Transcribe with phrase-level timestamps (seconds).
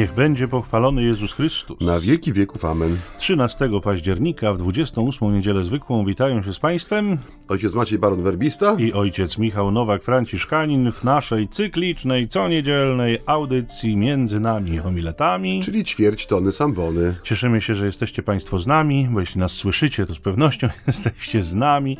[0.00, 1.80] Niech będzie pochwalony Jezus Chrystus.
[1.80, 2.96] Na wieki wieków amen.
[3.18, 8.76] 13 października w 28 niedzielę zwykłą witają się z Państwem Ojciec Maciej Baron Werbista.
[8.78, 15.60] i ojciec Michał Nowak-Franciszkanin w naszej cyklicznej, co niedzielnej audycji między nami homiletami.
[15.62, 17.14] Czyli ćwierć tony sambony.
[17.22, 21.42] Cieszymy się, że jesteście Państwo z nami, bo jeśli nas słyszycie, to z pewnością jesteście
[21.42, 21.98] z nami.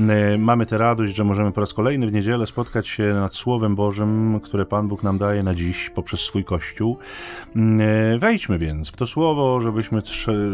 [0.00, 3.74] E, Mamy tę radość, że możemy po raz kolejny w niedzielę spotkać się nad Słowem
[3.74, 6.98] Bożym, które Pan Bóg nam daje na dziś poprzez swój Kościół.
[7.56, 10.02] E, Wejdźmy więc w to Słowo, żebyśmy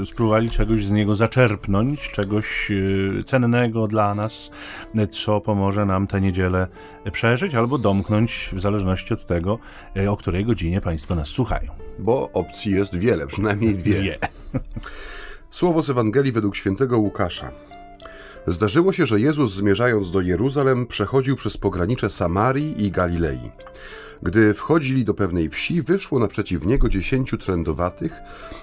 [0.05, 2.71] spróbowali czegoś z niego zaczerpnąć, czegoś
[3.19, 4.51] e, cennego dla nas,
[4.95, 6.67] e, co pomoże nam tę niedzielę
[7.13, 9.59] przeżyć albo domknąć, w zależności od tego,
[10.09, 11.73] o której godzinie Państwo nas słuchają.
[11.99, 14.01] Bo opcji jest wiele, przynajmniej dwie.
[14.01, 14.19] Dwie.
[15.51, 17.51] Słowo z Ewangelii według świętego Łukasza.
[18.47, 23.51] Zdarzyło się, że Jezus zmierzając do Jeruzalem przechodził przez pogranicze Samarii i Galilei.
[24.23, 28.13] Gdy wchodzili do pewnej wsi, wyszło naprzeciw niego dziesięciu trędowatych,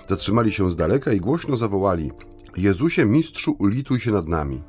[0.09, 2.11] zatrzymali się z daleka i głośno zawołali:
[2.57, 4.61] Jezusie, mistrzu, ulituj się nad nami.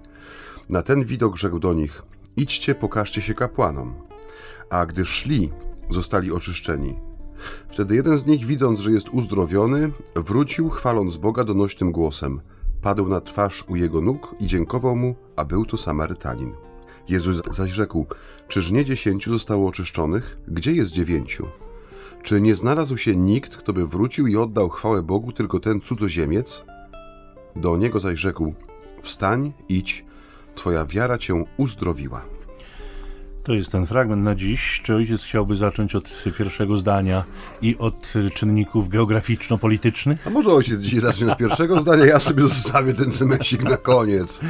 [0.68, 2.02] Na ten widok rzekł do nich:
[2.36, 3.94] Idźcie, pokażcie się kapłanom.
[4.70, 5.50] A gdy szli,
[5.90, 6.94] zostali oczyszczeni.
[7.68, 12.40] Wtedy jeden z nich, widząc, że jest uzdrowiony, wrócił, chwaląc Boga donośnym głosem.
[12.82, 16.52] Padł na twarz u jego nóg i dziękował mu, a był to Samarytanin.
[17.08, 18.06] Jezus zaś rzekł:
[18.48, 20.38] Czyż nie dziesięciu zostało oczyszczonych?
[20.48, 21.46] Gdzie jest dziewięciu?
[22.22, 26.64] Czy nie znalazł się nikt, kto by wrócił i oddał chwałę Bogu, tylko ten cudzoziemiec?
[27.56, 28.54] Do niego zaś rzekł:
[29.02, 30.04] Wstań, idź,
[30.54, 32.33] twoja wiara cię uzdrowiła.
[33.44, 34.80] To jest ten fragment na dziś.
[34.82, 37.24] Czy ojciec chciałby zacząć od pierwszego zdania
[37.62, 40.26] i od czynników geograficzno-politycznych?
[40.26, 44.40] A może ojciec dzisiaj zacznie od pierwszego zdania, ja sobie zostawię ten semesik na koniec.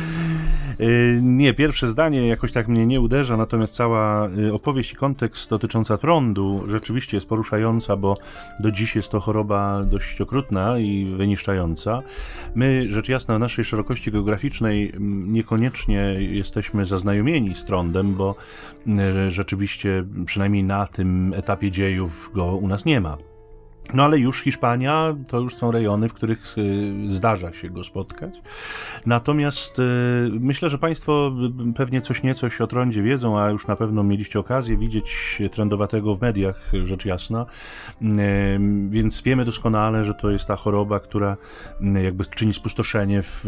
[0.78, 5.50] Yy, Nie, pierwsze zdanie jakoś tak mnie nie uderza, natomiast cała yy, opowieść i kontekst
[5.50, 8.16] dotycząca trądu rzeczywiście jest poruszająca, bo
[8.61, 12.03] do dziś jest to choroba dość okrutna i wyniszczająca.
[12.55, 18.34] My, rzecz jasna, w naszej szerokości geograficznej mm, niekoniecznie jesteśmy zaznajomieni z trądem, bo
[19.28, 23.19] rzeczywiście przynajmniej na tym etapie dziejów go u nas nie ma.
[23.93, 28.34] No ale już Hiszpania to już są rejony, w których y, zdarza się go spotkać.
[29.06, 29.83] Natomiast y,
[30.41, 31.33] myślę, że Państwo
[31.71, 36.15] y, pewnie coś niecoś o trądzie wiedzą, a już na pewno mieliście okazję widzieć trendowatego
[36.17, 37.47] w mediach, rzecz jasna.
[38.91, 41.37] Więc wiemy doskonale, że to jest ta choroba, która
[42.03, 43.44] jakby czyni spustoszenie w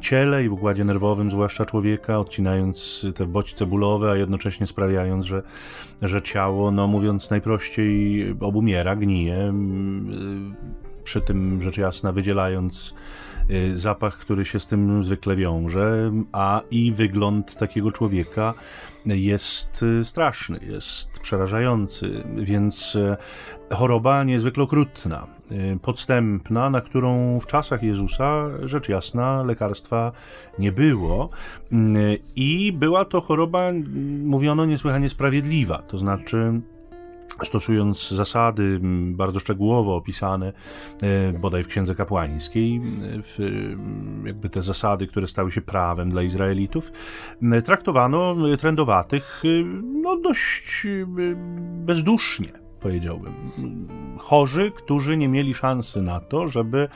[0.00, 5.42] ciele i w układzie nerwowym, zwłaszcza człowieka, odcinając te bodźce bólowe, a jednocześnie sprawiając, że,
[6.02, 9.52] że ciało, no mówiąc najprościej, obumiera, gnije
[11.04, 12.94] przy tym rzecz jasna wydzielając
[13.50, 18.54] y, zapach, który się z tym zwykle wiąże, a i wygląd takiego człowieka
[19.06, 23.16] jest y, straszny, jest przerażający, więc y,
[23.70, 30.12] choroba niezwykle okrutna, y, podstępna, na którą w czasach Jezusa, rzecz jasna, lekarstwa
[30.58, 31.28] nie było
[31.72, 31.76] y,
[32.36, 33.70] i była to choroba,
[34.24, 36.60] mówiono, niesłychanie sprawiedliwa, to znaczy
[37.42, 40.52] stosując zasady m, bardzo szczegółowo opisane
[41.02, 42.80] e, bodaj w Księdze Kapłańskiej, e,
[43.22, 46.92] w, m, jakby te zasady, które stały się prawem dla Izraelitów,
[47.64, 50.86] traktowano trędowatych e, no, dość
[51.84, 52.63] bezdusznie.
[52.84, 53.34] Powiedziałbym.
[54.18, 56.88] Chorzy, którzy nie mieli szansy na to, żeby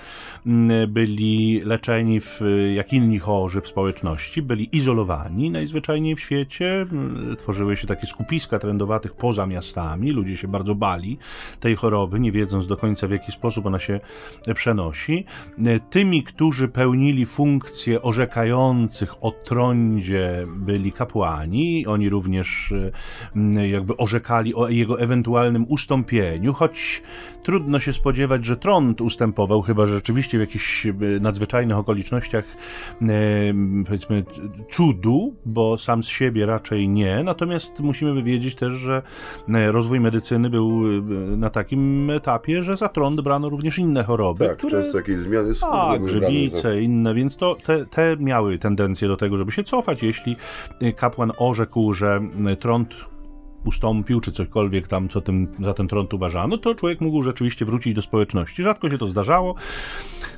[0.46, 2.40] mm, byli leczeni, w,
[2.74, 6.80] jak inni chorzy w społeczności, byli izolowani najzwyczajniej w świecie.
[6.80, 10.10] Mm, Tworzyły się takie skupiska trendowatych poza miastami.
[10.10, 11.18] Ludzie się bardzo bali
[11.60, 14.00] tej choroby, nie wiedząc do końca w jaki sposób ona się
[14.54, 15.24] przenosi.
[15.90, 21.86] Tymi, którzy pełnili funkcje orzekających o trądzie, byli kapłani.
[21.86, 22.74] Oni również
[23.36, 27.02] mm, jakby orzekali o jego ewentualnym ustąpieniu, choć
[27.42, 32.44] trudno się spodziewać, że trąd ustępował, chyba że rzeczywiście w jakichś e, nadzwyczajnych okolicznościach,
[33.02, 33.06] e,
[33.86, 34.24] powiedzmy,
[34.70, 37.22] cudu, bo sam z siebie raczej nie.
[37.24, 39.02] Natomiast musimy wiedzieć też, że
[39.48, 40.82] e, rozwój medycyny był
[41.36, 44.48] na takim etapie, że za trąd brano również inne choroby.
[44.48, 44.82] Tak, które...
[44.82, 49.08] często jakieś zmiany skóry Tak, brane za- grzybice, inne, więc to te, te miały tendencję
[49.08, 50.02] do tego, żeby się cofać.
[50.02, 50.36] Jeśli
[50.96, 52.20] kapłan orzekł, że
[52.60, 52.94] trąd
[53.64, 57.94] ustąpił, czy cośkolwiek tam, co tym, za ten trąd uważano, to człowiek mógł rzeczywiście wrócić
[57.94, 58.62] do społeczności.
[58.62, 59.54] Rzadko się to zdarzało.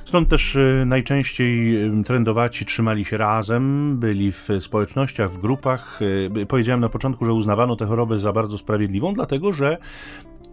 [0.05, 5.99] Stąd też y, najczęściej trendowaci trzymali się razem, byli w społecznościach, w grupach.
[6.01, 9.77] Y, Powiedziałem na początku, że uznawano tę chorobę za bardzo sprawiedliwą, dlatego że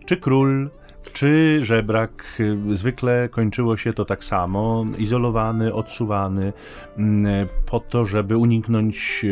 [0.07, 0.71] czy król,
[1.13, 2.43] czy żebrak.
[2.73, 6.53] Zwykle kończyło się to tak samo, izolowany, odsuwany,
[6.99, 9.27] mm, po to, żeby uniknąć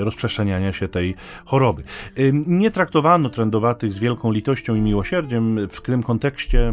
[0.00, 1.14] rozprzestrzeniania się tej
[1.44, 1.82] choroby.
[2.46, 5.68] Nie traktowano trędowatych z wielką litością i miłosierdziem.
[5.68, 6.72] W tym kontekście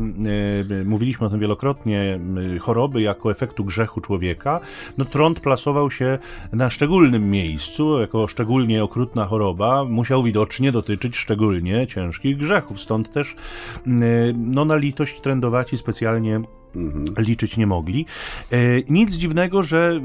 [0.85, 2.19] mówiliśmy o tym wielokrotnie,
[2.59, 4.59] choroby jako efektu grzechu człowieka.
[4.97, 6.19] No, trąd plasował się
[6.53, 12.81] na szczególnym miejscu, jako szczególnie okrutna choroba, musiał widocznie dotyczyć szczególnie ciężkich grzechów.
[12.81, 13.35] Stąd też
[14.37, 16.41] no, na litość trędowaci specjalnie.
[17.17, 18.05] Liczyć nie mogli.
[18.51, 18.57] E,
[18.89, 19.99] nic dziwnego, że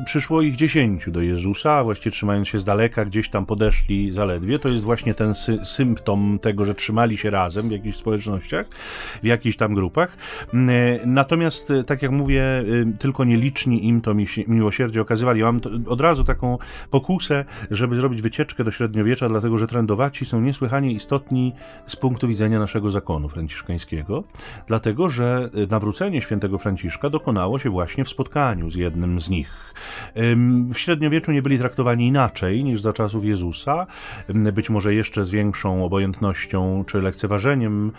[0.00, 4.12] e, przyszło ich dziesięciu do Jezusa, a właściwie trzymając się z daleka, gdzieś tam podeszli
[4.12, 4.58] zaledwie.
[4.58, 8.66] To jest właśnie ten sy symptom tego, że trzymali się razem w jakichś społecznościach,
[9.22, 10.16] w jakichś tam grupach.
[10.54, 10.56] E,
[11.06, 12.42] natomiast, tak jak mówię,
[12.98, 14.14] tylko nieliczni im to
[14.48, 15.42] miłosierdzie okazywali.
[15.42, 16.58] Mam od razu taką
[16.90, 21.52] pokusę, żeby zrobić wycieczkę do średniowiecza, dlatego że trendowaci są niesłychanie istotni
[21.86, 24.24] z punktu widzenia naszego zakonu franciszkańskiego,
[24.66, 29.74] dlatego że nawrócenie nawrócenie świętego Franciszka dokonało się właśnie w spotkaniu z jednym z nich.
[30.72, 33.86] W średniowieczu nie byli traktowani inaczej niż za czasów Jezusa,
[34.28, 37.92] być może jeszcze z większą obojętnością czy lekceważeniem.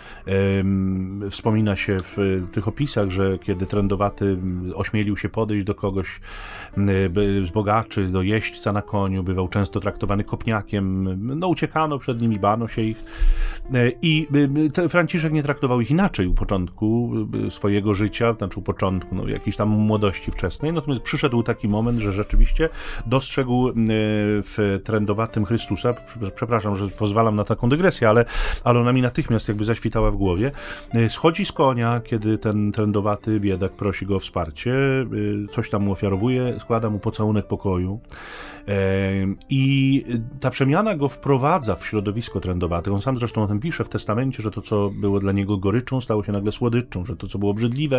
[1.30, 4.36] Wspomina się w tych opisach, że kiedy trędowaty
[4.74, 6.20] ośmielił się podejść do kogoś
[7.44, 12.68] z bogaczy, do jeźdźca na koniu, bywał często traktowany kopniakiem, no uciekano przed nimi, bano
[12.68, 13.04] się ich.
[13.74, 14.26] E, I
[14.88, 17.12] Franciszek nie traktował ich inaczej u początku
[17.50, 18.01] swojego życia,
[18.38, 22.68] znaczy u początku, no, jakiejś tam młodości wczesnej, natomiast przyszedł taki moment, że rzeczywiście
[23.06, 23.72] dostrzegł e,
[24.42, 25.94] w trendowatym Chrystusa,
[26.34, 28.24] przepraszam, że pozwalam na taką dygresję, ale,
[28.64, 30.52] ale ona mi natychmiast jakby zaświtała w głowie,
[30.94, 34.72] e, schodzi z konia, kiedy ten trendowaty biedak prosi go o wsparcie,
[35.50, 38.00] coś tam mu ofiarowuje, składa mu pocałunek pokoju
[39.50, 40.04] i
[40.40, 42.92] ta przemiana go wprowadza w środowisko trendowate.
[42.92, 46.00] On sam zresztą o tym pisze w testamencie, że to, co było dla niego goryczą,
[46.00, 47.91] stało się nagle słodyczą, że to, co było obrzydliwe,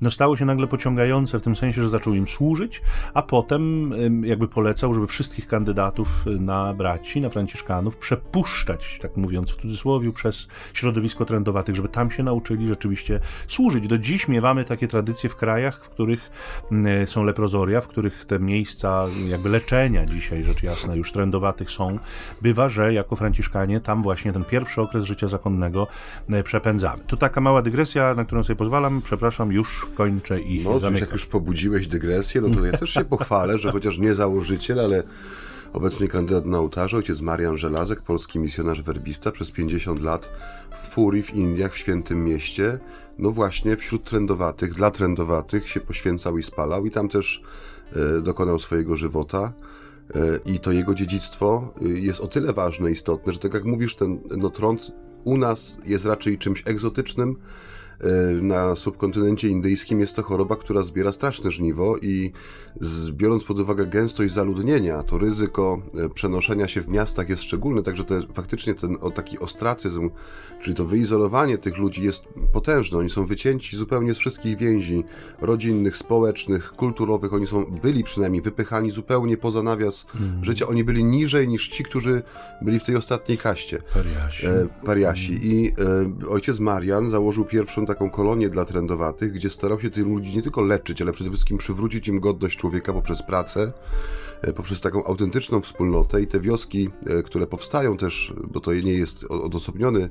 [0.00, 2.82] no stało się nagle pociągające w tym sensie, że zaczął im służyć,
[3.14, 3.92] a potem
[4.24, 10.48] jakby polecał, żeby wszystkich kandydatów na braci, na franciszkanów przepuszczać, tak mówiąc w cudzysłowie, przez
[10.72, 13.86] środowisko trendowatych, żeby tam się nauczyli rzeczywiście służyć.
[13.86, 16.30] Do dziś miewamy takie tradycje w krajach, w których
[17.06, 21.98] są leprozoria, w których te miejsca jakby leczenia dzisiaj, rzecz jasna, już trendowatych są.
[22.42, 25.86] Bywa, że jako franciszkanie tam właśnie ten pierwszy okres życia zakonnego
[26.30, 27.02] e, przepędzamy.
[27.06, 29.02] To taka mała dygresja, na którą sobie pozwalam.
[29.20, 31.00] Przepraszam, już kończę i no, zamykam.
[31.00, 35.02] Jak już pobudziłeś dygresję, no to ja też się pochwalę, że chociaż nie założyciel, ale
[35.72, 40.30] obecnie kandydat na ołtarze, ojciec Marian Żelazek, polski misjonarz werbista, przez 50 lat
[40.76, 42.78] w Puri w Indiach, w Świętym Mieście,
[43.18, 47.42] no właśnie wśród trendowatych, dla trendowatych się poświęcał i spalał i tam też
[47.92, 49.52] e, dokonał swojego żywota.
[50.14, 53.96] E, I to jego dziedzictwo e, jest o tyle ważne, istotne, że tak jak mówisz,
[53.96, 54.92] ten no, trąd
[55.24, 57.36] u nas jest raczej czymś egzotycznym,
[58.42, 62.32] na subkontynencie indyjskim jest to choroba, która zbiera straszne żniwo i
[63.12, 68.04] biorąc pod uwagę gęstość zaludnienia, to ryzyko e, przenoszenia się w miastach jest szczególne, także
[68.04, 70.10] to faktycznie ten o taki ostracyzm,
[70.62, 72.98] czyli to wyizolowanie tych ludzi jest potężne.
[72.98, 75.04] Oni są wycięci zupełnie z wszystkich więzi
[75.40, 77.34] rodzinnych, społecznych, kulturowych.
[77.34, 80.44] Oni są, byli przynajmniej wypychani zupełnie poza nawias mm.
[80.44, 80.66] życia.
[80.66, 82.22] Oni byli niżej niż ci, którzy
[82.62, 83.82] byli w tej ostatniej kaście.
[83.94, 84.46] Pariasi.
[84.46, 85.38] E, pariasi.
[85.42, 90.36] I e, ojciec Marian założył pierwszą taką kolonię dla trendowatych, gdzie starał się tych ludzi
[90.36, 93.72] nie tylko leczyć, ale przede wszystkim przywrócić im godność człowieka poprzez pracę,
[94.42, 96.22] e, poprzez taką autentyczną wspólnotę.
[96.22, 100.08] I te wioski, e, które powstają też, bo to nie jest odosobniony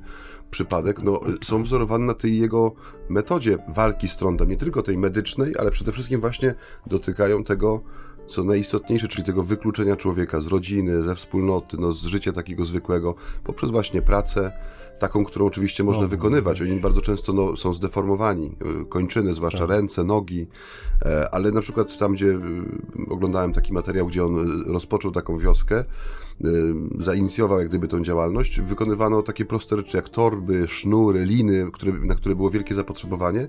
[0.51, 2.71] przypadek, no, e, są wzorowane na tej jego
[3.09, 6.55] metodzie walki z trądem, nie tylko tej medycznej, ale przede wszystkim właśnie
[6.87, 7.81] dotykają tego,
[8.29, 13.15] co najistotniejsze, czyli tego wykluczenia człowieka z rodziny, ze wspólnoty, no, z życia takiego zwykłego,
[13.43, 14.51] poprzez właśnie pracę,
[14.99, 16.61] taką, którą oczywiście można no, wykonywać.
[16.61, 19.69] Oni bardzo często no, są zdeformowani, y, kończyny, zwłaszcza tak.
[19.69, 20.47] ręce, nogi,
[21.05, 22.39] e, ale na przykład tam, gdzie y,
[23.09, 25.85] oglądałem taki materiał, gdzie on rozpoczął taką wioskę, y,
[26.97, 32.15] zainicjował jak gdyby tą działalność, wykonywano takie proste rzeczy jak torby, sznury, liny, które, na
[32.15, 33.47] które było wielkie zapotrzebowanie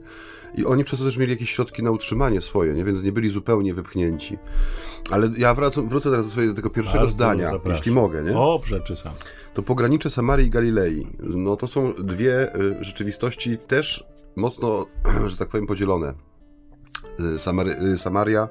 [0.54, 2.85] i oni przez to też mieli jakieś środki na utrzymanie swoje, nie?
[2.85, 4.38] więc nie byli zupełnie wypchnięci.
[5.11, 8.23] Ale ja wracam, wrócę teraz do swojego tego pierwszego Bardzo zdania, jeśli mogę.
[8.23, 8.38] Nie?
[8.38, 9.12] O, rzeczy sam.
[9.54, 11.06] To pogranicze Samarii i Galilei.
[11.18, 14.04] No to są dwie y, rzeczywistości też
[14.37, 14.87] mocno,
[15.26, 16.14] że tak powiem, podzielone.
[17.35, 18.49] Y, Samary, y, Samaria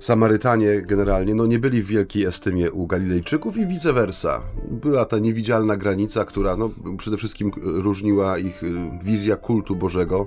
[0.00, 4.42] Samarytanie generalnie no, nie byli w wielkiej estymie u Galilejczyków i vice versa.
[4.70, 8.62] Była ta niewidzialna granica, która no, przede wszystkim różniła ich
[9.02, 10.26] wizja kultu Bożego,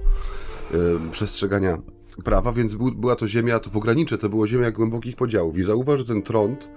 [1.11, 1.77] przestrzegania
[2.23, 5.57] prawa, więc był, była to ziemia, to pogranicze, to było ziemia głębokich podziałów.
[5.57, 6.69] I zauważ, że ten trąd,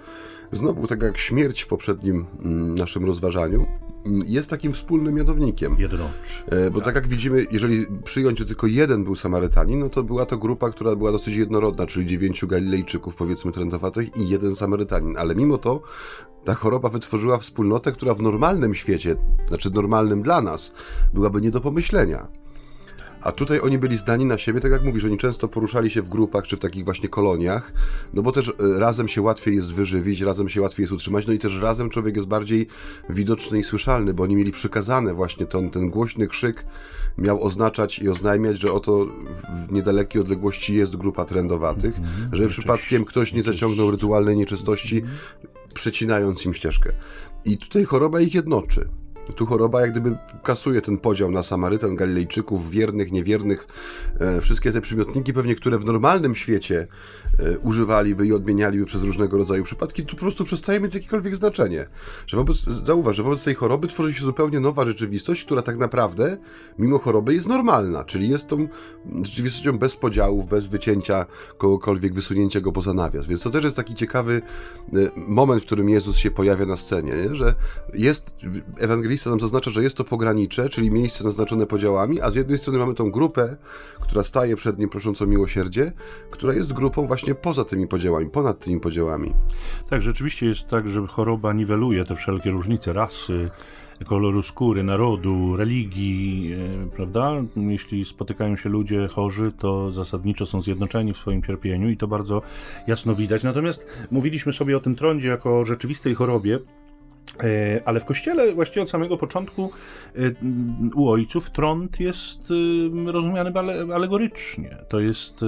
[0.53, 3.67] znowu tak jak śmierć w poprzednim mm, naszym rozważaniu,
[4.07, 5.77] mm, jest takim wspólnym mianownikiem.
[5.79, 6.45] Jednoczy.
[6.51, 10.27] E, Bo tak jak widzimy, jeżeli przyjąć, że tylko jeden był Samarytanin, no to była
[10.27, 15.19] to grupa, która była dosyć jednorodna, czyli dziewięciu Galilejczyków, powiedzmy, trędowatych i jeden Samarytanin.
[15.19, 15.83] Ale mimo to
[16.45, 19.17] ta choroba wytworzyła wspólnotę, która w normalnym świecie,
[19.49, 20.73] znaczy normalnym dla nas,
[21.15, 22.42] byłaby nie do pomyślenia.
[23.23, 26.09] A tutaj oni byli zdani na siebie, tak jak mówisz, oni często poruszali się w
[26.09, 27.73] grupach czy w takich właśnie koloniach,
[28.15, 31.33] no bo też e, razem się łatwiej jest wyżywić, razem się łatwiej jest utrzymać, no
[31.33, 32.67] i też razem człowiek jest bardziej
[33.11, 36.65] widoczny i słyszalny, bo oni mieli przykazane właśnie ten, ten głośny krzyk
[37.19, 39.07] miał oznaczać i oznajmiać, że oto
[39.69, 45.03] w niedalekiej odległości jest grupa trendowatych, mm -hmm, żeby przypadkiem ktoś nie zaciągnął rytualnej nieczystości,
[45.03, 45.07] -hmm.
[45.75, 46.93] przecinając im ścieżkę.
[47.45, 48.89] I tutaj choroba ich jednoczy.
[49.37, 53.67] Tu choroba jak gdyby kasuje ten podział na Samarytan, Galilejczyków, wiernych, niewiernych.
[54.21, 56.87] E, wszystkie te przymiotniki pewnie, które w normalnym świecie
[57.63, 61.87] używaliby i odmienialiby przez różnego rodzaju przypadki, tu po prostu przestaje mieć jakiekolwiek znaczenie.
[62.27, 66.39] Że wobec, zauważ, że wobec tej choroby tworzy się zupełnie nowa rzeczywistość, która tak naprawdę,
[66.79, 68.69] mimo choroby, jest normalna, czyli jest tą
[69.23, 71.27] rzeczywistością bez podziałów, bez wycięcia
[71.59, 73.27] kogokolwiek, wysunięcia go poza nawias.
[73.27, 74.43] Więc to też jest taki ciekawy
[74.93, 77.35] e, moment, w którym Jezus się pojawia na scenie, nie?
[77.35, 77.55] że
[77.95, 78.37] jest
[78.79, 82.59] ewangelista lista nam zaznacza, że jest to pogranicze, czyli miejsce naznaczone podziałami, a z jednej
[82.59, 83.57] strony mamy tą grupę,
[84.01, 85.93] która staje przed nim prosząc o miłosierdzie,
[86.31, 89.35] która jest grupą właśnie poza tymi podziałami, ponad tymi podziałami.
[89.91, 93.51] Tak, rzeczywiście jest tak, że choroba niweluje te wszelkie różnice rasy,
[94.05, 97.33] koloru skóry, narodu, religii, e, prawda?
[97.57, 102.43] Jeśli spotykają się ludzie chorzy, to zasadniczo są zjednoczeni w swoim cierpieniu i to bardzo
[102.87, 103.43] jasno widać.
[103.43, 106.59] Natomiast mówiliśmy sobie o tym trądzie jako o rzeczywistej chorobie,
[107.45, 109.71] E, ale w kościele właściwie od samego początku
[110.17, 110.21] e,
[110.95, 112.41] u ojców trąd jest
[113.07, 113.53] rozumiany
[113.95, 114.77] alegorycznie.
[114.89, 115.41] To jest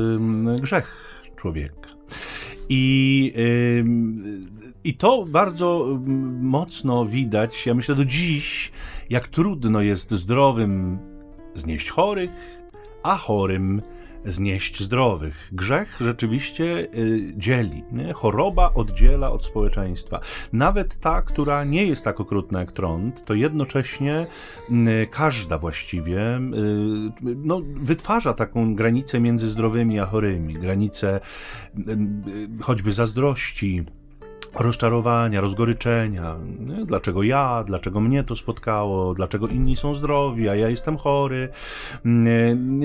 [0.60, 1.13] grzech
[1.44, 1.90] człowieka.
[2.68, 3.32] I,
[4.84, 5.98] I to bardzo
[6.40, 8.72] mocno widać, ja myślę do dziś,
[9.10, 10.98] jak trudno jest zdrowym
[11.54, 12.30] znieść chorych,
[13.02, 13.82] a chorym
[14.26, 15.48] znieść zdrowych.
[15.52, 16.64] Grzech rzeczywiście
[16.94, 17.84] y, dzieli.
[17.92, 18.12] Nie?
[18.12, 20.20] Choroba oddziela od społeczeństwa.
[20.52, 24.26] Nawet ta, która nie jest tak okrutna jak trąd, to jednocześnie
[24.70, 26.40] y, każda właściwie y,
[27.22, 30.54] no, wytwarza taką granicę między zdrowymi a chorymi.
[30.54, 31.20] Granicę
[32.60, 33.84] choćby zazdrości,
[34.58, 36.36] rozczarowania, rozgoryczenia.
[36.86, 37.64] Dlaczego ja?
[37.66, 39.14] Dlaczego mnie to spotkało?
[39.14, 41.48] Dlaczego inni są zdrowi, a ja jestem chory?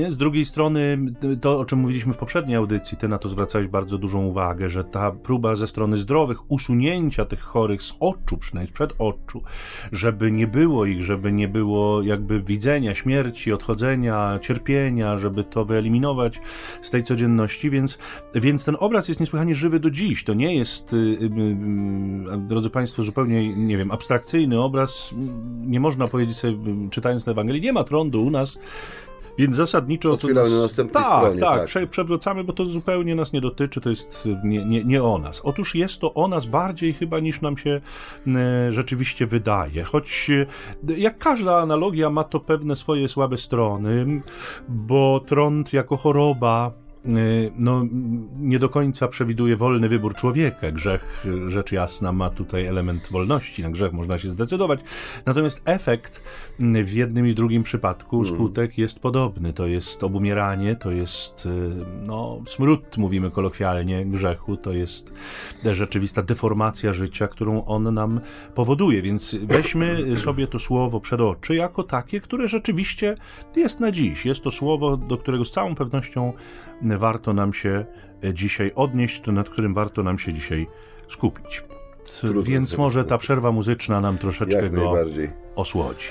[0.09, 0.97] Z drugiej strony,
[1.41, 4.83] to o czym mówiliśmy w poprzedniej audycji, ty na to zwracałeś bardzo dużą uwagę, że
[4.83, 9.43] ta próba ze strony zdrowych usunięcia tych chorych z oczu, przynajmniej przed oczu,
[9.91, 16.41] żeby nie było ich, żeby nie było jakby widzenia śmierci, odchodzenia, cierpienia, żeby to wyeliminować
[16.81, 17.99] z tej codzienności, więc,
[18.35, 20.23] więc ten obraz jest niesłychanie żywy do dziś.
[20.23, 21.58] To nie jest y, y,
[22.37, 25.15] drodzy Państwo, zupełnie, nie wiem, abstrakcyjny obraz.
[25.65, 28.59] Nie można powiedzieć sobie, czytając tę Ewangelię, nie ma trądu u nas,
[29.39, 30.11] więc zasadniczo.
[30.11, 31.39] Otwieramy to na następnej tak, stronie.
[31.39, 35.17] Tak, tak, przewracamy, bo to zupełnie nas nie dotyczy, to jest nie, nie, nie o
[35.17, 35.41] nas.
[35.43, 37.81] Otóż jest to o nas bardziej chyba niż nam się
[38.27, 39.83] e, rzeczywiście wydaje.
[39.83, 40.29] Choć
[40.89, 44.17] e, jak każda analogia ma to pewne swoje słabe strony,
[44.69, 46.88] bo trąd jako choroba Y,
[47.55, 47.85] no,
[48.39, 50.71] nie do końca przewiduje wolny wybór człowieka.
[50.71, 53.63] Grzech, rzecz jasna, ma tutaj element wolności.
[53.63, 54.79] Na grzech można się zdecydować.
[55.25, 56.23] Natomiast efekt
[56.59, 58.35] w jednym i drugim przypadku, mm.
[58.35, 59.53] skutek jest podobny.
[59.53, 61.49] To jest obumieranie, to jest y,
[62.05, 64.57] no, smród, mówimy kolokwialnie, grzechu.
[64.57, 65.13] To jest
[65.63, 68.21] rzeczywista deformacja życia, którą on nam
[68.55, 69.01] powoduje.
[69.01, 73.15] Więc weźmy sobie to słowo przed oczy jako takie, które rzeczywiście
[73.55, 74.25] jest na dziś.
[74.25, 76.33] Jest to słowo, do którego z całą pewnością
[76.99, 77.85] warto nam się
[78.33, 80.67] dzisiaj odnieść, czy nad którym warto nam się dzisiaj
[81.07, 81.63] skupić.
[82.21, 84.93] Trudno Więc może ta przerwa muzyczna nam troszeczkę go
[85.55, 86.07] osłodzi.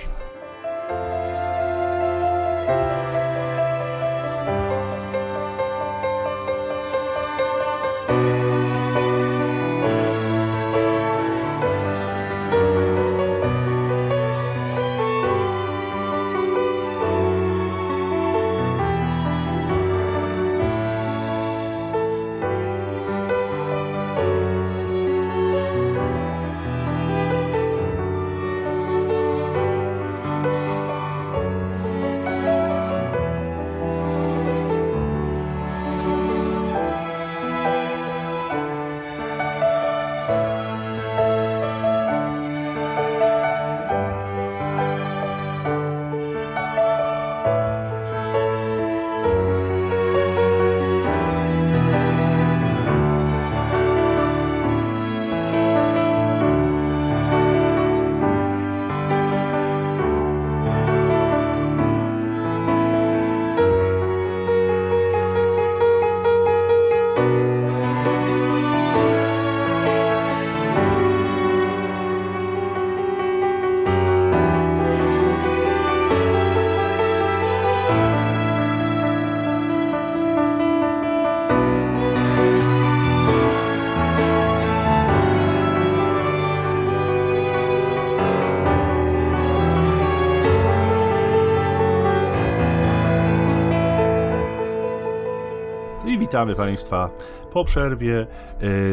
[96.28, 97.10] Witamy Państwa
[97.52, 98.26] po przerwie.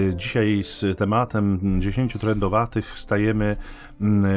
[0.09, 3.57] E, dzisiaj z tematem 10 trendowatych stajemy
[4.01, 4.29] mm, e,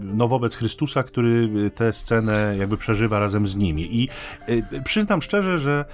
[0.00, 4.02] no, wobec Chrystusa, który tę scenę jakby przeżywa razem z nimi.
[4.02, 4.08] I
[4.46, 5.84] e, przyznam szczerze, że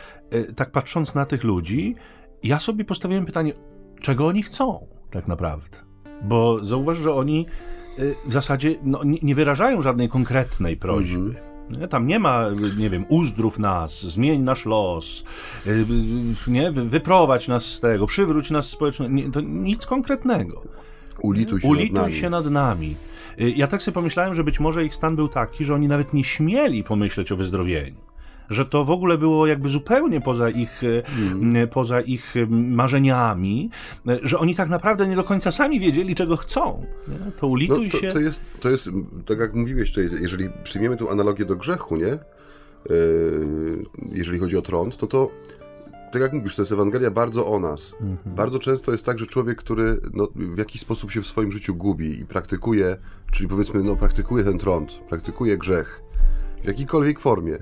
[0.56, 1.94] tak patrząc na tych ludzi,
[2.42, 3.52] ja sobie postawiłem pytanie,
[4.00, 5.78] czego oni chcą tak naprawdę.
[6.22, 7.46] Bo zauważ, że oni
[8.26, 11.18] w zasadzie no, nie wyrażają żadnej konkretnej prośby.
[11.18, 11.55] Mm -hmm.
[11.90, 12.44] Tam nie ma,
[12.76, 15.24] nie wiem, uzdrów nas, zmień nasz los,
[15.66, 15.86] y,
[16.46, 16.72] nie?
[16.72, 19.08] wyprowadź nas z tego, przywróć nas społecznie.
[19.08, 20.62] Nie, to nic konkretnego.
[21.22, 22.14] Ulituj się Ulituj nad nami.
[22.14, 22.96] się nad nami.
[23.40, 26.14] Y, ja tak sobie pomyślałem, że być może ich stan był taki, że oni nawet
[26.14, 28.05] nie śmieli pomyśleć o wyzdrowieniu
[28.50, 31.68] że to w ogóle było jakby zupełnie poza ich, mm.
[31.68, 33.70] poza ich marzeniami,
[34.22, 36.86] że oni tak naprawdę nie do końca sami wiedzieli, czego chcą.
[37.08, 37.32] Nie?
[37.32, 38.12] To ulituj no, to, się.
[38.12, 38.90] To jest, to jest,
[39.26, 42.12] tak jak mówiłeś, to jeżeli przyjmiemy tę analogię do grzechu, nie?
[42.12, 42.18] E,
[44.12, 45.30] jeżeli chodzi o trąd, to to
[46.12, 47.92] tak jak mówisz, to jest Ewangelia bardzo o nas.
[48.00, 48.36] Mhm.
[48.36, 51.74] Bardzo często jest tak, że człowiek, który no, w jakiś sposób się w swoim życiu
[51.74, 52.96] gubi i praktykuje,
[53.30, 56.02] czyli powiedzmy, no, praktykuje ten trąd, praktykuje grzech
[56.62, 57.58] w jakiejkolwiek formie,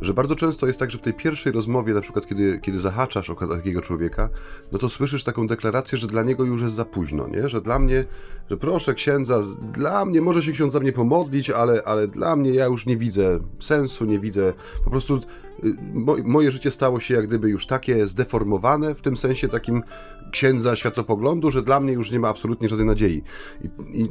[0.00, 3.30] że bardzo często jest tak, że w tej pierwszej rozmowie, na przykład kiedy, kiedy zahaczasz
[3.30, 4.28] o takiego człowieka,
[4.72, 7.48] no to słyszysz taką deklarację, że dla niego już jest za późno, nie?
[7.48, 8.04] Że dla mnie,
[8.50, 12.50] że proszę księdza, dla mnie, może się ksiądz za mnie pomodlić, ale, ale dla mnie
[12.50, 14.52] ja już nie widzę sensu, nie widzę,
[14.84, 15.20] po prostu
[15.64, 15.74] y,
[16.24, 19.82] moje życie stało się jak gdyby już takie zdeformowane, w tym sensie takim
[20.30, 23.22] księdza światopoglądu, że dla mnie już nie ma absolutnie żadnej nadziei.
[23.64, 24.08] I, i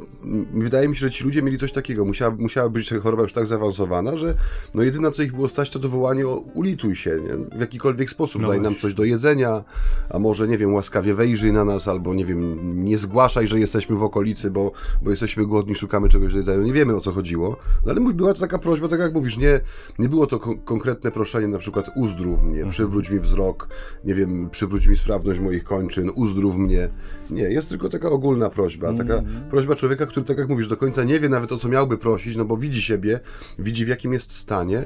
[0.54, 2.04] wydaje mi się, że ci ludzie mieli coś takiego.
[2.04, 4.34] Musiała, musiała być choroba już tak zaawansowana, że
[4.74, 7.58] no jedyne, co ich było stać, to to wołanie o ulituj się, nie?
[7.58, 8.42] w jakikolwiek sposób.
[8.42, 9.64] No Daj nam coś do jedzenia,
[10.10, 13.96] a może, nie wiem, łaskawie wejrzyj na nas, albo, nie wiem, nie zgłaszaj, że jesteśmy
[13.96, 16.64] w okolicy, bo, bo jesteśmy głodni, szukamy czegoś do jedzenia.
[16.64, 17.56] Nie wiemy, o co chodziło.
[17.86, 19.60] No ale była to taka prośba, tak jak mówisz, nie,
[19.98, 22.70] nie było to kon konkretne proszenie, na przykład uzdrów mnie, mhm.
[22.70, 23.68] przywróć mi wzrok,
[24.04, 26.88] nie wiem, przywróć mi sprawność moich kończyn, uzdrów mnie.
[27.30, 28.92] Nie, jest tylko taka ogólna prośba.
[28.92, 29.50] Taka mm.
[29.50, 32.36] prośba człowieka, który, tak jak mówisz, do końca nie wie nawet o co miałby prosić,
[32.36, 33.20] no bo widzi siebie,
[33.58, 34.84] widzi w jakim jest stanie,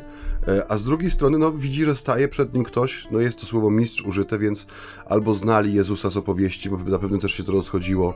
[0.49, 3.47] e, a z drugiej strony, no widzi, że staje przed nim ktoś, no jest to
[3.47, 4.67] słowo mistrz użyte, więc
[5.07, 8.15] albo znali Jezusa z opowieści, bo zapewne też się to rozchodziło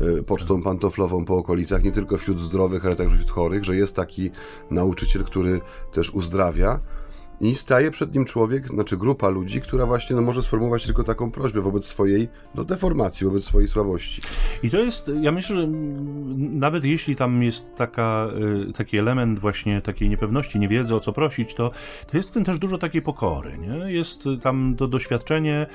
[0.00, 3.96] e, pocztą pantoflową po okolicach, nie tylko wśród zdrowych, ale także wśród chorych, że jest
[3.96, 4.30] taki
[4.70, 5.60] nauczyciel, który
[5.92, 6.80] też uzdrawia.
[7.40, 11.30] I staje przed nim człowiek, znaczy grupa ludzi, która właśnie no, może sformułować tylko taką
[11.30, 14.22] prośbę wobec swojej no, deformacji, wobec swojej słabości.
[14.62, 15.66] I to jest, ja myślę, że
[16.36, 18.28] nawet jeśli tam jest taka,
[18.68, 21.70] y, taki element właśnie takiej niepewności, nie wiedzy o co prosić, to,
[22.10, 23.58] to jest w tym też dużo takiej pokory.
[23.58, 23.92] Nie?
[23.92, 25.66] Jest tam to doświadczenie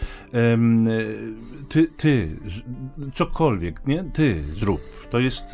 [1.70, 2.40] ty, ty,
[3.14, 4.04] cokolwiek, nie?
[4.04, 4.82] Ty zrób.
[5.10, 5.46] To jest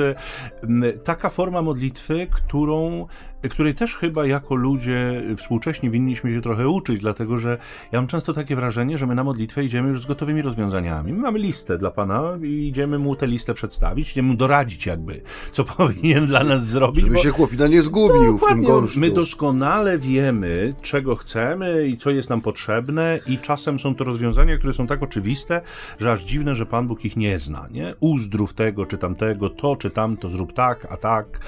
[1.04, 3.08] taka forma modlitwy, którą
[3.50, 7.58] której też chyba jako ludzie współcześnie winniśmy się trochę uczyć, dlatego że
[7.92, 11.14] ja mam często takie wrażenie, że my na modlitwę idziemy już z gotowymi rozwiązaniami.
[11.14, 15.22] My mamy listę dla Pana i idziemy mu tę listę przedstawić, idziemy mu doradzić jakby,
[15.52, 17.04] co powinien dla nas zrobić.
[17.04, 17.22] Żeby bo...
[17.22, 19.00] się chłopina nie zgubił w tym gąszczu.
[19.00, 24.58] My doskonale wiemy, czego chcemy i co jest nam potrzebne i czasem są to rozwiązania,
[24.58, 25.62] które są tak oczywiste,
[26.00, 27.96] że aż dziwne, że Pan Bóg ich nie zna, nie?
[28.00, 31.40] Uzdrów tego, czy tamtego, to, czy tamto, zrób tak, a tak.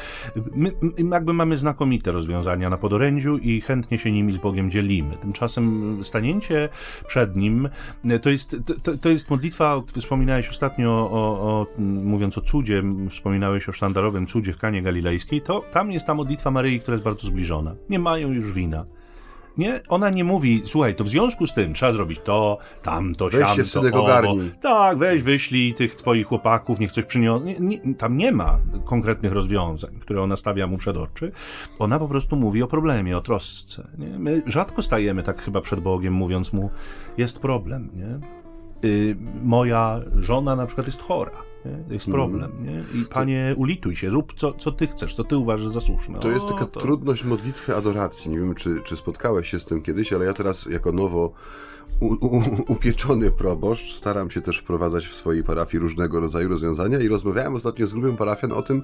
[0.56, 4.72] My, my jakby mamy znakomite znakomite rozwiązania na podorędziu i chętnie się nimi z Bogiem
[4.72, 5.18] dzielimy.
[5.18, 6.70] Tymczasem stanięcie
[7.08, 7.70] przed Nim
[8.22, 13.72] to jest, to, to jest modlitwa, wspominałeś ostatnio, o, o, mówiąc o cudzie, wspominałeś o
[13.72, 17.76] sztandarowym cudzie w Kanie Galilejskiej, to tam jest ta modlitwa Maryi, która jest bardzo zbliżona.
[17.90, 18.86] Nie mają już wina.
[19.58, 19.82] Nie?
[19.88, 23.56] Ona nie mówi, słuchaj, to w związku z tym trzeba zrobić to, tamto, weź siamto,
[23.56, 24.52] się synek ogarnij.
[24.62, 27.46] Tak, weź, wyślij tych twoich chłopaków, niech coś przyniosą.
[27.98, 31.32] Tam nie ma konkretnych rozwiązań, które ona stawia mu przed oczy.
[31.80, 33.88] Ona po prostu mówi o problemie, o trosce.
[33.98, 34.20] Nie?
[34.20, 36.70] My rzadko stajemy tak chyba przed Bogiem, mówiąc mu,
[37.18, 38.20] jest problem, nie?
[38.90, 41.53] Y, moja żona na przykład jest chora.
[41.64, 42.12] To jest mhm.
[42.12, 42.66] problem.
[42.66, 42.84] Nie?
[43.02, 46.20] I panie, ulituj się, rób co, co ty chcesz, co ty uważasz za słuszne.
[46.20, 46.80] To jest taka to...
[46.80, 48.32] trudność modlitwy adoracji.
[48.32, 51.34] Nie wiem, czy, czy spotkałeś się z tym kiedyś, ale ja teraz jako nowo
[52.00, 57.08] u, u, upieczony proboszcz staram się też wprowadzać w swojej parafii różnego rodzaju rozwiązania i
[57.08, 58.84] rozmawiałem ostatnio z grupą parafian o tym,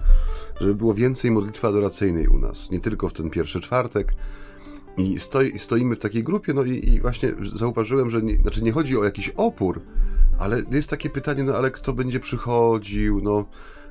[0.61, 2.71] żeby było więcej modlitwy adoracyjnej u nas.
[2.71, 4.13] Nie tylko w ten pierwszy czwartek,
[4.97, 8.71] i stoi, stoimy w takiej grupie, no i, i właśnie zauważyłem, że nie, znaczy nie
[8.71, 9.81] chodzi o jakiś opór,
[10.39, 13.45] ale jest takie pytanie, no ale kto będzie przychodził, no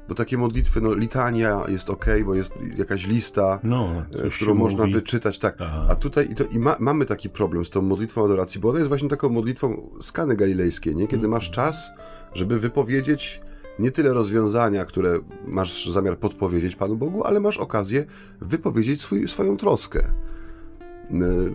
[0.09, 4.81] bo takie modlitwy, no litania jest ok, bo jest jakaś lista, no, e, którą można
[4.81, 4.95] mówi.
[4.95, 5.57] wyczytać, tak.
[5.59, 5.87] Aha.
[5.89, 8.79] A tutaj i, to, i ma, mamy taki problem z tą modlitwą adoracji, bo ona
[8.79, 11.03] jest właśnie taką modlitwą skany galilejskiej, nie?
[11.03, 11.31] Kiedy hmm.
[11.31, 11.91] masz czas,
[12.35, 13.41] żeby wypowiedzieć
[13.79, 18.07] nie tyle rozwiązania, które masz zamiar podpowiedzieć Panu Bogu, ale masz okazję
[18.41, 20.01] wypowiedzieć swój, swoją troskę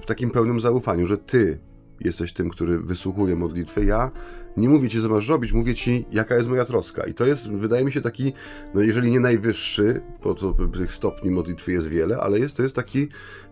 [0.01, 1.59] w takim pełnym zaufaniu, że Ty
[2.03, 3.85] jesteś tym, który wysłuchuje modlitwy.
[3.85, 4.11] Ja
[4.57, 7.03] nie mówię ci, co masz robić, mówię ci, jaka jest moja troska.
[7.03, 8.33] I to jest, wydaje mi się, taki,
[8.73, 12.75] no jeżeli nie najwyższy, bo to tych stopni modlitwy jest wiele, ale jest, to jest
[12.75, 13.07] taki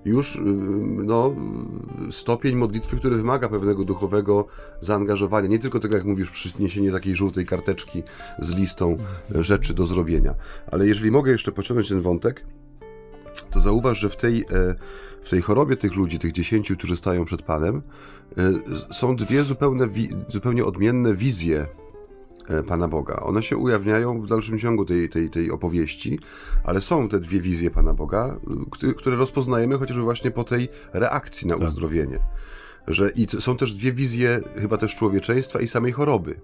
[0.05, 0.39] już
[1.03, 1.35] no,
[2.11, 4.47] stopień modlitwy, który wymaga pewnego duchowego
[4.79, 5.47] zaangażowania.
[5.47, 8.03] Nie tylko tego, jak mówisz, przyniesienie takiej żółtej karteczki
[8.39, 8.97] z listą
[9.29, 10.35] rzeczy do zrobienia.
[10.71, 12.45] Ale jeżeli mogę jeszcze pociągnąć ten wątek,
[13.51, 14.75] to zauważ, że w tej, e,
[15.21, 17.81] w tej chorobie tych ludzi, tych dziesięciu, którzy stają przed Panem, e,
[18.91, 19.87] są dwie zupełnie,
[20.27, 21.67] zupełnie odmienne wizje
[22.47, 23.15] e, Pana Boga.
[23.15, 26.19] One się ujawniają w dalszym ciągu tej, tej, tej opowieści,
[26.63, 28.39] ale są te dwie wizje Pana Boga,
[28.97, 31.67] które rozpoznajemy chociażby właśnie po tej reakcji na tak.
[31.67, 32.19] uzdrowienie.
[32.87, 36.41] Że i są też dwie wizje chyba też człowieczeństwa i samej choroby.